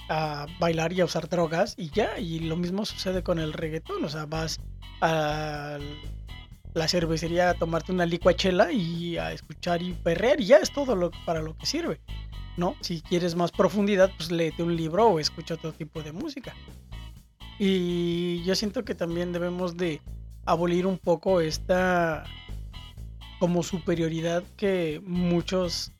a 0.08 0.46
bailar 0.58 0.92
y 0.92 1.00
a 1.00 1.04
usar 1.04 1.28
drogas 1.28 1.74
y 1.76 1.90
ya. 1.90 2.18
Y 2.18 2.40
lo 2.40 2.56
mismo 2.56 2.84
sucede 2.84 3.22
con 3.22 3.38
el 3.38 3.52
reggaetón. 3.52 4.04
O 4.04 4.08
sea, 4.08 4.26
vas 4.26 4.60
a 5.00 5.78
la 6.74 6.88
cervecería 6.88 7.50
a 7.50 7.54
tomarte 7.54 7.92
una 7.92 8.06
licuachela 8.06 8.72
y 8.72 9.16
a 9.18 9.32
escuchar 9.32 9.82
y 9.82 9.94
perrear 9.94 10.40
y 10.40 10.46
ya 10.46 10.58
es 10.58 10.72
todo 10.72 10.94
lo, 10.94 11.10
para 11.24 11.42
lo 11.42 11.56
que 11.56 11.66
sirve. 11.66 12.00
¿no? 12.58 12.74
Si 12.80 13.00
quieres 13.00 13.36
más 13.36 13.52
profundidad, 13.52 14.10
pues 14.16 14.30
léete 14.30 14.62
un 14.62 14.76
libro 14.76 15.08
o 15.08 15.20
escucha 15.20 15.54
otro 15.54 15.72
tipo 15.72 16.02
de 16.02 16.12
música. 16.12 16.54
Y 17.58 18.42
yo 18.44 18.54
siento 18.54 18.84
que 18.84 18.94
también 18.94 19.32
debemos 19.32 19.76
de 19.76 20.02
abolir 20.44 20.86
un 20.86 20.98
poco 20.98 21.40
esta 21.40 22.24
como 23.38 23.62
superioridad 23.62 24.42
que 24.56 25.00
muchos 25.04 25.92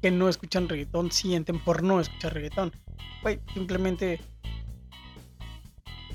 que 0.00 0.10
no 0.10 0.28
escuchan 0.28 0.68
reggaetón 0.68 1.10
sienten 1.10 1.58
por 1.58 1.82
no 1.82 2.00
escuchar 2.00 2.34
reggaetón. 2.34 2.72
simplemente 3.52 4.20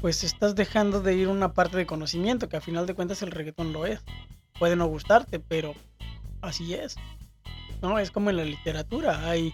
pues 0.01 0.23
estás 0.23 0.55
dejando 0.55 1.01
de 1.01 1.15
ir 1.15 1.27
una 1.27 1.53
parte 1.53 1.77
de 1.77 1.85
conocimiento 1.85 2.49
que 2.49 2.57
a 2.57 2.61
final 2.61 2.85
de 2.85 2.93
cuentas 2.93 3.21
el 3.21 3.31
reggaetón 3.31 3.71
lo 3.71 3.85
es. 3.85 4.01
Puede 4.59 4.75
no 4.75 4.85
gustarte, 4.87 5.39
pero 5.39 5.73
así 6.41 6.73
es. 6.73 6.97
¿no? 7.83 7.99
Es 7.99 8.09
como 8.09 8.29
en 8.29 8.37
la 8.37 8.45
literatura, 8.45 9.29
hay 9.29 9.53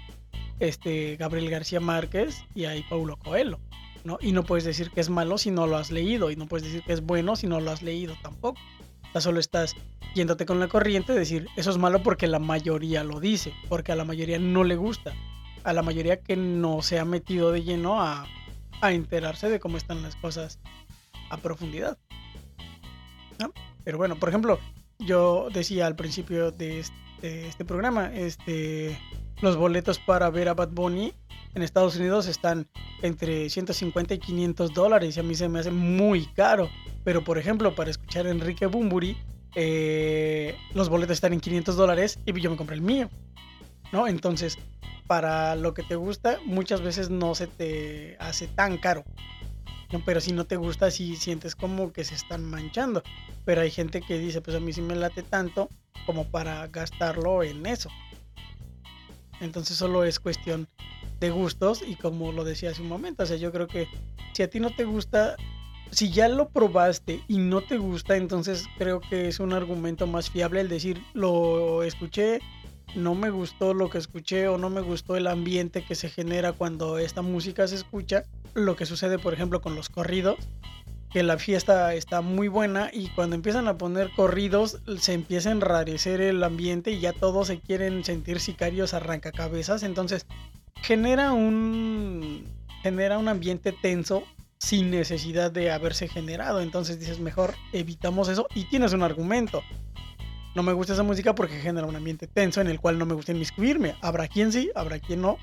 este 0.60 1.17
Gabriel 1.17 1.49
García 1.49 1.79
Márquez 1.79 2.43
y 2.53 2.65
hay 2.65 2.84
Paulo 2.84 3.17
Coelho, 3.17 3.60
¿no? 4.03 4.19
Y 4.21 4.32
no 4.32 4.43
puedes 4.43 4.63
decir 4.63 4.91
que 4.91 5.01
es 5.01 5.10
malo 5.10 5.38
si 5.38 5.51
no 5.51 5.67
lo 5.67 5.77
has 5.77 5.91
leído, 5.91 6.32
y 6.32 6.36
no 6.36 6.45
puedes 6.45 6.65
decir 6.65 6.84
que 6.84 6.93
es 6.93 7.01
bueno 7.01 7.36
si 7.36 7.47
no 7.47 7.60
lo 7.60 7.71
has 7.71 7.82
leído 7.82 8.15
tampoco. 8.21 8.60
O 9.13 9.22
solo 9.22 9.39
estás 9.39 9.76
yéndote 10.13 10.45
con 10.45 10.60
la 10.60 10.67
corriente 10.67 11.13
de 11.13 11.19
decir, 11.19 11.48
eso 11.56 11.72
es 11.72 11.78
malo 11.78 12.04
porque 12.04 12.28
la 12.28 12.39
mayoría 12.39 13.04
lo 13.04 13.19
dice, 13.19 13.54
porque 13.67 13.91
a 13.91 13.95
la 13.95 14.06
mayoría 14.06 14.39
no 14.39 14.63
le 14.63 14.76
gusta, 14.76 15.13
a 15.63 15.74
la 15.74 15.82
mayoría 15.82 16.22
que 16.22 16.36
no 16.36 16.82
se 16.82 17.00
ha 17.00 17.06
metido 17.06 17.52
de 17.52 17.63
lleno 17.63 18.02
a, 18.02 18.28
a 18.82 18.91
enterarse 18.91 19.50
de 19.50 19.60
cómo 19.60 19.78
están 19.78 20.02
las 20.02 20.15
cosas 20.15 20.60
a 21.30 21.38
profundidad. 21.38 21.98
Pero 23.84 23.98
bueno, 23.98 24.15
por 24.17 24.30
ejemplo, 24.30 24.60
yo 25.00 25.48
decía 25.52 25.88
al 25.88 25.95
principio 25.95 26.52
de 26.52 26.80
este 26.80 27.00
este, 27.22 27.65
programa. 27.65 28.13
Este, 28.13 28.98
los 29.41 29.56
boletos 29.56 29.99
para 29.99 30.30
ver 30.30 30.49
a 30.49 30.54
Bad 30.54 30.69
Bunny 30.69 31.13
en 31.56 31.63
Estados 31.63 31.95
Unidos 31.95 32.28
están 32.28 32.67
entre 33.02 33.49
150 33.49 34.13
y 34.13 34.19
500 34.19 34.73
dólares 34.73 35.17
y 35.17 35.19
a 35.19 35.23
mí 35.23 35.36
se 35.36 35.49
me 35.49 35.60
hace 35.60 35.71
muy 35.71 36.25
caro. 36.28 36.69
Pero 37.04 37.23
por 37.23 37.38
ejemplo, 37.38 37.73
para 37.75 37.89
escuchar 37.89 38.28
a 38.28 38.30
Enrique 38.30 38.65
Bumburi, 38.67 39.17
eh, 39.56 40.56
los 40.73 40.89
boletos 40.89 41.15
están 41.15 41.34
en 41.34 41.39
500 41.39 41.75
dólares 41.75 42.19
y 42.25 42.39
yo 42.39 42.52
me 42.52 42.58
compré 42.58 42.75
el 42.75 42.82
mío. 42.82 43.10
¿No? 43.91 44.08
Entonces, 44.08 44.60
para 45.08 45.56
lo 45.56 45.73
que 45.73 45.82
te 45.82 45.95
gusta, 45.95 46.38
muchas 46.45 46.82
veces 46.82 47.10
no 47.10 47.34
se 47.34 47.47
te 47.47 48.15
hace 48.19 48.47
tan 48.47 48.78
caro. 48.78 49.04
Pero 50.06 50.21
si 50.21 50.34
no 50.34 50.45
te 50.45 50.56
gusta, 50.56 50.91
si 50.91 51.15
sientes 51.15 51.56
como 51.56 51.91
que 51.91 52.04
se 52.04 52.13
están 52.13 52.45
manchando. 52.45 53.02
Pero 53.43 53.62
hay 53.62 53.71
gente 53.71 54.02
que 54.02 54.19
dice, 54.19 54.41
pues 54.41 54.56
a 54.56 54.60
mí 54.60 54.71
sí 54.71 54.82
me 54.82 54.95
late 54.95 55.23
tanto 55.23 55.67
como 56.06 56.30
para 56.30 56.67
gastarlo 56.67 57.41
en 57.41 57.65
eso. 57.65 57.89
Entonces 59.41 59.78
solo 59.78 60.04
es 60.04 60.19
cuestión 60.19 60.67
de 61.19 61.30
gustos 61.32 61.84
y 61.86 61.95
como 61.95 62.32
lo 62.32 62.43
decía 62.43 62.71
hace 62.71 62.82
un 62.82 62.88
momento, 62.88 63.23
o 63.23 63.25
sea, 63.25 63.38
yo 63.38 63.52
creo 63.52 63.67
que 63.67 63.88
si 64.34 64.43
a 64.43 64.49
ti 64.49 64.60
no 64.60 64.69
te 64.71 64.86
gusta, 64.86 65.36
si 65.91 66.12
ya 66.12 66.28
lo 66.28 66.49
probaste 66.49 67.21
y 67.28 67.38
no 67.38 67.62
te 67.62 67.78
gusta, 67.78 68.15
entonces 68.15 68.65
creo 68.78 69.02
que 69.02 69.28
es 69.28 69.39
un 69.39 69.54
argumento 69.54 70.08
más 70.08 70.30
fiable 70.30 70.62
el 70.62 70.69
decir, 70.69 71.02
lo 71.13 71.84
escuché, 71.84 72.39
no 72.95 73.15
me 73.15 73.30
gustó 73.30 73.73
lo 73.73 73.89
que 73.89 73.97
escuché 73.97 74.47
o 74.47 74.58
no 74.58 74.69
me 74.69 74.82
gustó 74.82 75.15
el 75.15 75.28
ambiente 75.28 75.84
que 75.84 75.95
se 75.95 76.10
genera 76.10 76.54
cuando 76.54 76.97
esta 76.99 77.21
música 77.21 77.67
se 77.67 77.75
escucha, 77.75 78.23
lo 78.54 78.75
que 78.75 78.86
sucede 78.86 79.19
por 79.19 79.34
ejemplo 79.34 79.62
con 79.62 79.75
los 79.75 79.89
corridos, 79.89 80.38
que 81.12 81.24
la 81.24 81.38
fiesta 81.38 81.93
está 81.95 82.22
muy 82.22 82.48
buena 82.48 82.91
y 82.93 83.08
cuando 83.10 83.36
empiezan 83.36 83.67
a 83.67 83.78
poner 83.78 84.12
corridos 84.15 84.80
se 85.00 85.13
empieza 85.13 85.50
a 85.50 85.54
enrarecer 85.54 86.22
el 86.22 86.43
ambiente 86.43 86.91
y 86.91 87.00
ya 87.00 87.13
todos 87.13 87.48
se 87.48 87.60
quieren 87.60 88.04
sentir 88.04 88.39
sicarios 88.39 88.93
arrancacabezas, 88.93 89.84
entonces 89.84 90.28
genera 90.82 91.32
un 91.32 92.45
genera 92.84 93.17
un 93.17 93.28
ambiente 93.28 93.74
tenso 93.74 94.24
sin 94.60 94.91
necesidad 94.91 95.52
de 95.52 95.72
haberse 95.72 96.08
generado, 96.08 96.62
entonces 96.62 97.00
dices 97.00 97.19
mejor 97.19 97.56
evitamos 97.74 98.28
eso 98.30 98.48
y 98.54 98.65
tienes 98.65 98.93
un 98.93 99.04
argumento. 99.04 99.63
No 100.56 100.63
me 100.63 100.74
gusta 100.74 100.93
esa 100.93 101.04
música 101.04 101.36
porque 101.36 101.60
genera 101.60 101.88
un 101.88 101.95
ambiente 101.95 102.28
tenso 102.28 102.60
en 102.60 102.67
el 102.67 102.80
cual 102.80 102.98
no 102.98 103.06
me 103.06 103.13
gusta 103.13 103.32
inmiscuirme. 103.32 103.95
Habrá 104.02 104.28
quien 104.28 104.52
sí, 104.52 104.72
habrá 104.76 105.00
quien 105.00 105.22
no. 105.22 105.38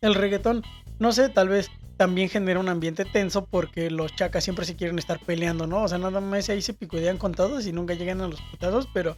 El 0.00 0.14
reggaetón, 0.14 0.62
no 0.98 1.12
sé, 1.12 1.28
tal 1.28 1.48
vez 1.48 1.70
también 1.96 2.28
genera 2.28 2.60
un 2.60 2.68
ambiente 2.68 3.04
tenso 3.04 3.46
porque 3.46 3.90
los 3.90 4.14
chacas 4.14 4.44
siempre 4.44 4.64
se 4.64 4.76
quieren 4.76 4.98
estar 4.98 5.20
peleando, 5.20 5.66
¿no? 5.66 5.82
O 5.82 5.88
sea, 5.88 5.98
nada 5.98 6.20
más 6.20 6.48
ahí 6.48 6.62
se 6.62 6.74
picodean 6.74 7.18
con 7.18 7.32
todos 7.32 7.66
y 7.66 7.72
nunca 7.72 7.94
llegan 7.94 8.20
a 8.20 8.28
los 8.28 8.40
putazos, 8.42 8.88
pero 8.92 9.16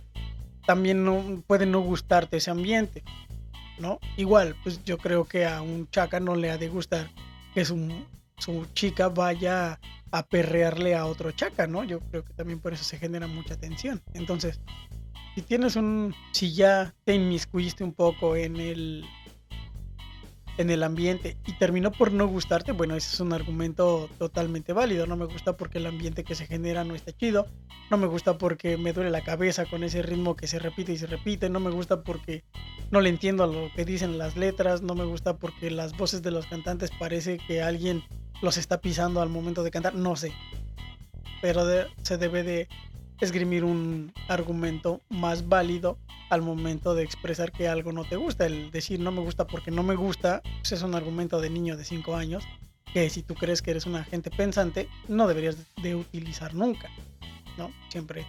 también 0.67 1.05
no 1.05 1.43
puede 1.47 1.67
no 1.67 1.81
gustarte 1.81 2.39
ese 2.39 2.51
ambiente, 2.51 3.03
¿no? 3.79 3.99
Igual, 4.17 4.57
pues 4.63 4.83
yo 4.85 4.99
creo 4.99 5.25
que 5.25 5.47
a 5.47 5.63
un 5.63 5.89
chaca 5.91 6.21
no 6.21 6.35
le 6.35 6.51
ha 6.51 6.59
de 6.59 6.69
gustar 6.69 7.11
que 7.55 7.65
su, 7.65 7.89
su 8.39 8.67
chica 8.75 9.09
vaya 9.09 9.79
a 10.11 10.27
perrearle 10.27 10.95
a 10.95 11.07
otro 11.07 11.33
chaca, 11.33 11.67
¿no? 11.67 11.85
Yo 11.85 12.01
creo 12.01 12.25
que 12.25 12.33
también 12.35 12.61
por 12.61 12.73
eso 12.73 12.85
se 12.85 12.99
genera 12.99 13.27
mucha 13.27 13.57
tensión. 13.57 14.03
Entonces, 14.15 14.61
si 15.35 15.43
tienes 15.43 15.77
un, 15.77 16.15
si 16.33 16.55
ya 16.55 16.95
te 17.05 17.15
inmiscuiste 17.15 17.83
un 17.83 17.93
poco 17.93 18.37
en 18.37 18.57
el 18.57 19.05
en 20.57 20.71
el 20.71 20.83
ambiente 20.83 21.37
y 21.47 21.53
terminó 21.59 21.91
por 21.91 22.13
no 22.13 22.27
gustarte, 22.29 22.73
bueno, 22.73 22.95
ese 22.95 23.15
es 23.15 23.21
un 23.21 23.33
argumento 23.33 24.09
totalmente 24.19 24.73
válido. 24.73 25.07
No 25.07 25.17
me 25.17 25.25
gusta 25.25 25.57
porque 25.57 25.79
el 25.79 25.87
ambiente 25.87 26.25
que 26.25 26.35
se 26.35 26.47
genera 26.47 26.85
no 26.85 26.95
está 26.95 27.13
chido. 27.13 27.47
No 27.91 27.97
me 27.99 28.07
gusta 28.07 28.39
porque 28.39 28.77
me 28.77 28.93
duele 28.93 29.11
la 29.11 29.23
cabeza 29.23 29.67
con 29.67 29.83
ese 29.83 30.03
ritmo 30.03 30.37
que 30.37 30.47
se 30.47 30.59
repite 30.59 30.93
y 30.93 30.99
se 30.99 31.07
repite. 31.07 31.51
No 31.51 31.61
me 31.61 31.71
gusta 31.71 32.03
porque 32.03 32.45
no 32.91 33.01
le 33.01 33.09
entiendo 33.09 33.45
a 33.45 33.47
lo 33.47 33.71
que 33.75 33.85
dicen 33.85 34.19
las 34.19 34.37
letras. 34.37 34.83
No 34.83 34.95
me 34.95 35.05
gusta 35.05 35.37
porque 35.37 35.71
las 35.71 35.97
voces 35.97 36.23
de 36.23 36.31
los 36.31 36.47
cantantes 36.47 36.91
parece 36.99 37.39
que 37.39 37.63
alguien 37.63 38.03
los 38.41 38.57
está 38.57 38.81
pisando 38.81 39.21
al 39.21 39.29
momento 39.29 39.63
de 39.63 39.71
cantar. 39.71 39.95
No 39.95 40.17
sé. 40.17 40.33
Pero 41.43 41.65
se 42.03 42.17
debe 42.17 42.43
de 42.43 42.69
esgrimir 43.21 43.65
un 43.65 44.13
argumento 44.29 45.01
más 45.09 45.49
válido 45.49 45.99
al 46.31 46.43
momento 46.43 46.95
de 46.95 47.05
expresar 47.05 47.53
que 47.53 47.69
algo 47.69 47.93
no 47.93 48.05
te 48.05 48.17
gusta. 48.17 48.47
El 48.47 48.71
decir 48.71 49.01
no 49.01 49.13
me 49.13 49.21
gusta 49.21 49.47
porque 49.47 49.71
no 49.71 49.83
me 49.83 49.95
gusta 49.95 50.43
pues 50.61 50.73
es 50.73 50.83
un 50.83 50.95
argumento 50.95 51.41
de 51.41 51.51
niño 51.51 51.77
de 51.77 51.85
5 51.85 52.17
años 52.17 52.45
que 52.93 53.11
si 53.11 53.23
tú 53.23 53.35
crees 53.35 53.63
que 53.63 53.73
eres 53.73 53.87
una 53.87 54.05
gente 54.05 54.31
pensante 54.31 54.89
no 55.09 55.27
deberías 55.27 55.57
de 55.83 55.95
utilizar 55.95 56.55
nunca. 56.55 56.91
¿no? 57.57 57.73
Siempre 57.89 58.27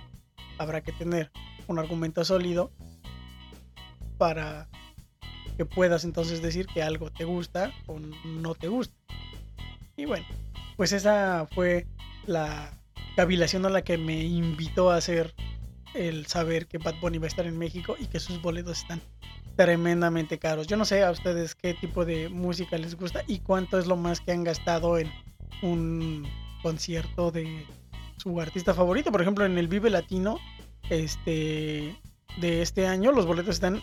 habrá 0.58 0.82
que 0.82 0.92
tener 0.92 1.32
un 1.68 1.80
argumento 1.80 2.24
sólido 2.24 2.72
para 4.18 4.68
que 5.58 5.66
puedas 5.66 6.04
entonces 6.04 6.42
decir 6.42 6.68
que 6.68 6.84
algo 6.84 7.12
te 7.12 7.24
gusta 7.24 7.74
o 7.88 8.00
no 8.00 8.56
te 8.56 8.68
gusta. 8.68 8.96
Y 9.98 10.06
bueno, 10.06 10.26
pues 10.76 10.92
esa 10.92 11.48
fue 11.54 11.88
la 12.26 12.74
cavilación 13.16 13.66
a 13.66 13.70
la 13.70 13.84
que 13.84 13.98
me 13.98 14.24
invitó 14.24 14.92
a 14.92 14.98
hacer 14.98 15.34
el 15.94 16.26
saber 16.28 16.68
que 16.68 16.78
Bad 16.78 17.00
Bunny 17.00 17.18
va 17.18 17.26
a 17.26 17.28
estar 17.28 17.46
en 17.46 17.58
México 17.58 17.96
y 18.00 18.08
que 18.08 18.20
sus 18.20 18.42
boletos 18.42 18.80
están 18.82 19.02
tremendamente 19.56 20.38
caros. 20.38 20.68
Yo 20.68 20.76
no 20.76 20.86
sé 20.86 21.04
a 21.04 21.12
ustedes 21.12 21.56
qué 21.56 21.74
tipo 21.74 22.06
de 22.06 22.30
música 22.30 22.78
les 22.78 22.96
gusta 22.96 23.24
y 23.28 23.40
cuánto 23.40 23.80
es 23.80 23.88
lo 23.88 23.96
más 23.96 24.20
que 24.20 24.34
han 24.34 24.44
gastado 24.44 24.98
en 24.98 25.10
un 25.62 26.28
concierto 26.62 27.32
de 27.32 27.66
su 28.18 28.40
artista 28.42 28.74
favorito. 28.74 29.12
Por 29.12 29.22
ejemplo, 29.22 29.46
en 29.46 29.58
el 29.58 29.68
Vive 29.68 29.90
Latino 29.90 30.38
este, 30.90 31.96
de 32.38 32.62
este 32.62 32.88
año 32.88 33.12
los 33.12 33.26
boletos 33.26 33.56
están 33.56 33.82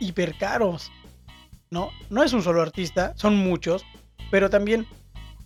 hiper 0.00 0.36
caros. 0.36 0.90
¿no? 1.70 1.90
no 2.10 2.22
es 2.22 2.32
un 2.32 2.42
solo 2.42 2.62
artista, 2.62 3.12
son 3.16 3.36
muchos, 3.36 3.84
pero 4.30 4.50
también 4.50 4.86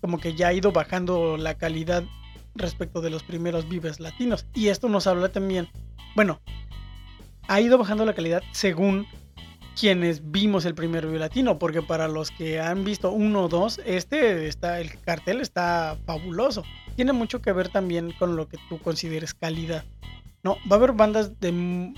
como 0.00 0.18
que 0.18 0.34
ya 0.34 0.48
ha 0.48 0.52
ido 0.52 0.72
bajando 0.72 1.36
la 1.36 1.54
calidad 1.54 2.04
respecto 2.54 3.00
de 3.00 3.10
los 3.10 3.22
primeros 3.22 3.68
Vives 3.68 4.00
latinos. 4.00 4.46
Y 4.54 4.68
esto 4.68 4.88
nos 4.88 5.06
habla 5.06 5.30
también, 5.30 5.68
bueno, 6.14 6.40
ha 7.48 7.60
ido 7.60 7.78
bajando 7.78 8.04
la 8.04 8.14
calidad 8.14 8.42
según 8.52 9.06
quienes 9.78 10.30
vimos 10.30 10.64
el 10.64 10.74
primer 10.74 11.06
Vive 11.06 11.18
Latino, 11.18 11.58
porque 11.58 11.82
para 11.82 12.06
los 12.08 12.30
que 12.30 12.60
han 12.60 12.84
visto 12.84 13.10
uno 13.12 13.44
o 13.44 13.48
dos, 13.48 13.80
este 13.86 14.46
está, 14.46 14.80
el 14.80 15.00
cartel 15.00 15.40
está 15.40 15.96
fabuloso. 16.04 16.64
Tiene 16.96 17.12
mucho 17.12 17.40
que 17.40 17.52
ver 17.52 17.70
también 17.70 18.12
con 18.12 18.36
lo 18.36 18.48
que 18.48 18.58
tú 18.68 18.78
consideres 18.78 19.32
calidad. 19.32 19.84
No, 20.42 20.56
va 20.70 20.76
a 20.76 20.78
haber 20.78 20.92
bandas 20.92 21.40
de 21.40 21.94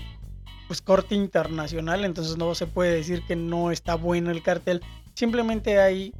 pues 0.67 0.81
corte 0.81 1.15
internacional, 1.15 2.05
entonces 2.05 2.37
no 2.37 2.55
se 2.55 2.67
puede 2.67 2.95
decir 2.95 3.21
que 3.27 3.35
no 3.35 3.71
está 3.71 3.95
bueno 3.95 4.31
el 4.31 4.43
cartel. 4.43 4.81
Simplemente 5.13 5.79
hay 5.79 6.13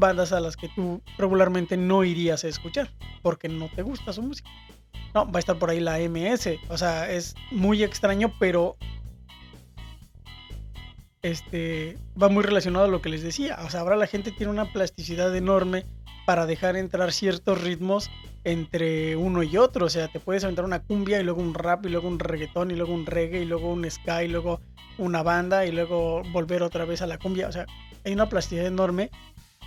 bandas 0.00 0.32
a 0.32 0.40
las 0.40 0.56
que 0.56 0.68
tú 0.68 1.00
regularmente 1.18 1.76
no 1.76 2.02
irías 2.02 2.42
a 2.44 2.48
escuchar 2.48 2.90
porque 3.22 3.48
no 3.48 3.68
te 3.68 3.82
gusta 3.82 4.12
su 4.12 4.22
música. 4.22 4.50
No, 5.14 5.30
va 5.30 5.38
a 5.38 5.40
estar 5.40 5.58
por 5.58 5.70
ahí 5.70 5.80
la 5.80 5.98
MS. 5.98 6.58
O 6.68 6.78
sea, 6.78 7.10
es 7.10 7.34
muy 7.50 7.82
extraño, 7.82 8.32
pero 8.38 8.76
este 11.22 11.98
va 12.20 12.28
muy 12.28 12.42
relacionado 12.42 12.86
a 12.86 12.88
lo 12.88 13.02
que 13.02 13.08
les 13.08 13.22
decía. 13.22 13.58
O 13.64 13.70
sea, 13.70 13.80
ahora 13.80 13.96
la 13.96 14.06
gente 14.06 14.32
tiene 14.32 14.52
una 14.52 14.72
plasticidad 14.72 15.34
enorme 15.36 15.84
para 16.26 16.46
dejar 16.46 16.76
entrar 16.76 17.12
ciertos 17.12 17.60
ritmos 17.60 18.10
entre 18.44 19.16
uno 19.16 19.42
y 19.42 19.56
otro. 19.56 19.86
O 19.86 19.90
sea, 19.90 20.08
te 20.08 20.20
puedes 20.20 20.44
aventar 20.44 20.64
una 20.64 20.80
cumbia 20.80 21.20
y 21.20 21.24
luego 21.24 21.42
un 21.42 21.54
rap 21.54 21.84
y 21.86 21.90
luego 21.90 22.08
un 22.08 22.18
reggaetón 22.18 22.70
y 22.70 22.76
luego 22.76 22.94
un 22.94 23.06
reggae 23.06 23.42
y 23.42 23.44
luego 23.44 23.72
un 23.72 23.88
ska 23.90 24.24
y 24.24 24.28
luego 24.28 24.60
una 24.98 25.22
banda 25.22 25.66
y 25.66 25.72
luego 25.72 26.22
volver 26.32 26.62
otra 26.62 26.84
vez 26.84 27.02
a 27.02 27.06
la 27.06 27.18
cumbia. 27.18 27.48
O 27.48 27.52
sea, 27.52 27.66
hay 28.04 28.12
una 28.12 28.28
plasticidad 28.28 28.66
enorme 28.66 29.10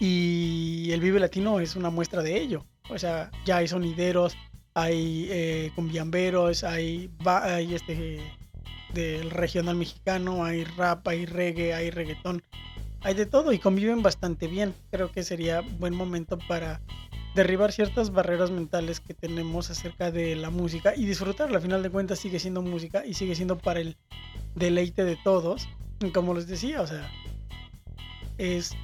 y 0.06 0.92
el 0.92 1.00
Vive 1.00 1.18
Latino 1.18 1.62
es 1.62 1.78
una 1.78 1.90
muestra 1.90 2.22
de 2.22 2.38
ello. 2.38 2.66
O 2.90 3.00
sea, 3.00 3.32
ya 3.46 3.58
hay 3.58 3.70
sonideros, 3.70 4.36
hay 4.74 5.28
eh, 5.30 5.72
cumbiamberos, 5.76 6.66
hay, 6.66 7.10
hay 7.26 7.74
este 7.74 8.20
del 8.94 9.32
regional 9.32 9.78
mexicano, 9.78 10.44
hay 10.44 10.66
rap, 10.66 11.08
hay 11.08 11.26
reggae, 11.26 11.74
hay 11.74 11.90
reggaetón, 11.90 12.44
hay 13.00 13.14
de 13.14 13.26
todo 13.26 13.54
y 13.54 13.60
conviven 13.60 14.04
bastante 14.04 14.48
bien. 14.48 14.74
Creo 14.92 15.10
que 15.10 15.24
sería 15.24 15.62
buen 15.62 15.96
momento 15.96 16.38
para 16.50 16.82
derribar 17.34 17.72
ciertas 17.72 18.12
barreras 18.12 18.52
mentales 18.52 19.00
que 19.00 19.14
tenemos 19.14 19.70
acerca 19.70 20.12
de 20.12 20.36
la 20.36 20.50
música 20.50 20.94
y 20.98 21.06
disfrutarla. 21.06 21.56
Al 21.56 21.64
final 21.64 21.82
de 21.82 21.90
cuentas 21.90 22.20
sigue 22.20 22.40
siendo 22.40 22.62
música 22.62 23.06
y 23.06 23.14
sigue 23.14 23.36
siendo 23.36 23.58
para 23.58 23.80
el 23.80 23.96
deleite 24.54 25.06
de 25.06 25.18
todos. 25.24 25.70
Como 26.14 26.34
les 26.34 26.48
decía, 26.48 26.82
o 26.82 26.88
sea, 26.88 27.10
es 28.38 28.76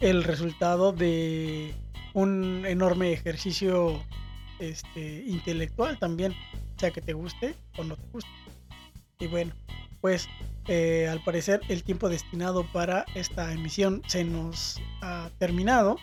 el 0.00 0.24
resultado 0.24 0.92
de 0.92 1.74
un 2.14 2.64
enorme 2.66 3.12
ejercicio 3.12 4.02
este, 4.58 5.24
intelectual 5.26 5.98
también, 5.98 6.34
sea 6.76 6.90
que 6.90 7.00
te 7.00 7.12
guste 7.12 7.54
o 7.76 7.84
no 7.84 7.96
te 7.96 8.06
guste. 8.12 8.30
Y 9.18 9.26
bueno, 9.26 9.52
pues 10.00 10.28
eh, 10.66 11.08
al 11.08 11.22
parecer 11.22 11.60
el 11.68 11.82
tiempo 11.82 12.08
destinado 12.08 12.64
para 12.72 13.04
esta 13.14 13.52
emisión 13.52 14.02
se 14.06 14.24
nos 14.24 14.80
ha 15.02 15.30
terminado. 15.38 15.96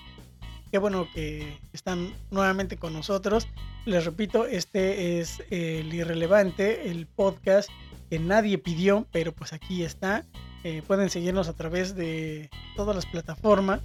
Qué 0.71 0.77
bueno 0.77 1.07
que 1.13 1.57
están 1.73 2.13
nuevamente 2.29 2.77
con 2.77 2.93
nosotros. 2.93 3.47
Les 3.85 4.05
repito, 4.05 4.45
este 4.45 5.19
es 5.19 5.41
el 5.49 5.93
irrelevante, 5.93 6.91
el 6.91 7.07
podcast 7.07 7.69
que 8.09 8.19
nadie 8.19 8.57
pidió, 8.57 9.07
pero 9.11 9.31
pues 9.31 9.53
aquí 9.53 9.83
está. 9.83 10.25
Eh, 10.69 10.83
pueden 10.85 11.09
seguirnos 11.09 11.47
a 11.47 11.53
través 11.53 11.95
de 11.95 12.49
todas 12.75 12.93
las 12.93 13.05
plataformas. 13.05 13.79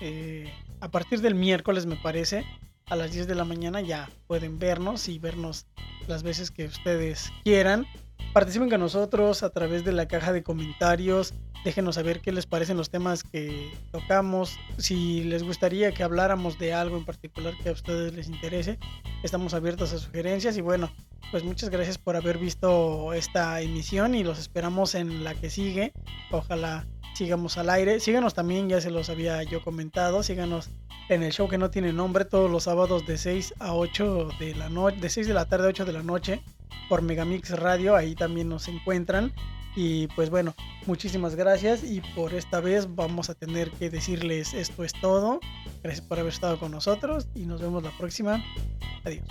Eh, 0.00 0.52
a 0.80 0.90
partir 0.90 1.20
del 1.20 1.36
miércoles, 1.36 1.86
me 1.86 1.94
parece, 1.94 2.44
a 2.86 2.96
las 2.96 3.12
10 3.12 3.28
de 3.28 3.36
la 3.36 3.44
mañana 3.44 3.82
ya 3.82 4.10
pueden 4.26 4.58
vernos 4.58 5.08
y 5.08 5.20
vernos 5.20 5.68
las 6.08 6.24
veces 6.24 6.50
que 6.50 6.64
ustedes 6.64 7.30
quieran. 7.44 7.86
Participen 8.32 8.68
con 8.68 8.80
nosotros 8.80 9.42
a 9.42 9.50
través 9.50 9.84
de 9.84 9.92
la 9.92 10.06
caja 10.06 10.32
de 10.32 10.42
comentarios. 10.42 11.34
Déjenos 11.64 11.96
saber 11.96 12.20
qué 12.20 12.30
les 12.30 12.46
parecen 12.46 12.76
los 12.76 12.90
temas 12.90 13.24
que 13.24 13.72
tocamos. 13.90 14.58
Si 14.76 15.24
les 15.24 15.42
gustaría 15.42 15.92
que 15.92 16.02
habláramos 16.02 16.58
de 16.58 16.74
algo 16.74 16.96
en 16.98 17.04
particular 17.04 17.54
que 17.62 17.70
a 17.70 17.72
ustedes 17.72 18.12
les 18.14 18.28
interese, 18.28 18.78
estamos 19.22 19.54
abiertos 19.54 19.92
a 19.92 19.98
sugerencias. 19.98 20.56
Y 20.56 20.60
bueno, 20.60 20.90
pues 21.30 21.42
muchas 21.42 21.70
gracias 21.70 21.96
por 21.98 22.16
haber 22.16 22.38
visto 22.38 23.12
esta 23.14 23.60
emisión 23.62 24.14
y 24.14 24.22
los 24.22 24.38
esperamos 24.38 24.94
en 24.94 25.24
la 25.24 25.34
que 25.34 25.48
sigue. 25.48 25.92
Ojalá 26.30 26.86
sigamos 27.14 27.56
al 27.56 27.70
aire. 27.70 27.98
Síganos 27.98 28.34
también, 28.34 28.68
ya 28.68 28.80
se 28.80 28.90
los 28.90 29.08
había 29.08 29.42
yo 29.42 29.64
comentado. 29.64 30.22
Síganos 30.22 30.68
en 31.08 31.22
el 31.22 31.32
show 31.32 31.48
que 31.48 31.58
no 31.58 31.70
tiene 31.70 31.94
nombre 31.94 32.26
todos 32.26 32.50
los 32.50 32.64
sábados 32.64 33.06
de 33.06 33.16
6 33.16 33.54
a 33.58 33.74
8 33.74 34.28
de 34.38 34.54
la 34.54 34.68
noche, 34.68 34.98
de 35.00 35.08
6 35.08 35.26
de 35.26 35.34
la 35.34 35.46
tarde 35.46 35.66
a 35.66 35.70
8 35.70 35.86
de 35.86 35.92
la 35.92 36.02
noche 36.02 36.42
por 36.88 37.02
Megamix 37.02 37.50
Radio. 37.50 37.96
Ahí 37.96 38.14
también 38.14 38.48
nos 38.48 38.68
encuentran. 38.68 39.32
Y 39.76 40.08
pues 40.08 40.30
bueno, 40.30 40.54
muchísimas 40.86 41.36
gracias 41.36 41.84
y 41.84 42.00
por 42.16 42.34
esta 42.34 42.60
vez 42.60 42.94
vamos 42.96 43.30
a 43.30 43.34
tener 43.34 43.70
que 43.70 43.90
decirles 43.90 44.54
esto 44.54 44.82
es 44.82 44.92
todo. 44.92 45.40
Gracias 45.82 46.04
por 46.04 46.18
haber 46.18 46.32
estado 46.32 46.58
con 46.58 46.72
nosotros 46.72 47.28
y 47.34 47.46
nos 47.46 47.60
vemos 47.60 47.82
la 47.82 47.96
próxima. 47.96 48.44
Adiós. 49.04 49.24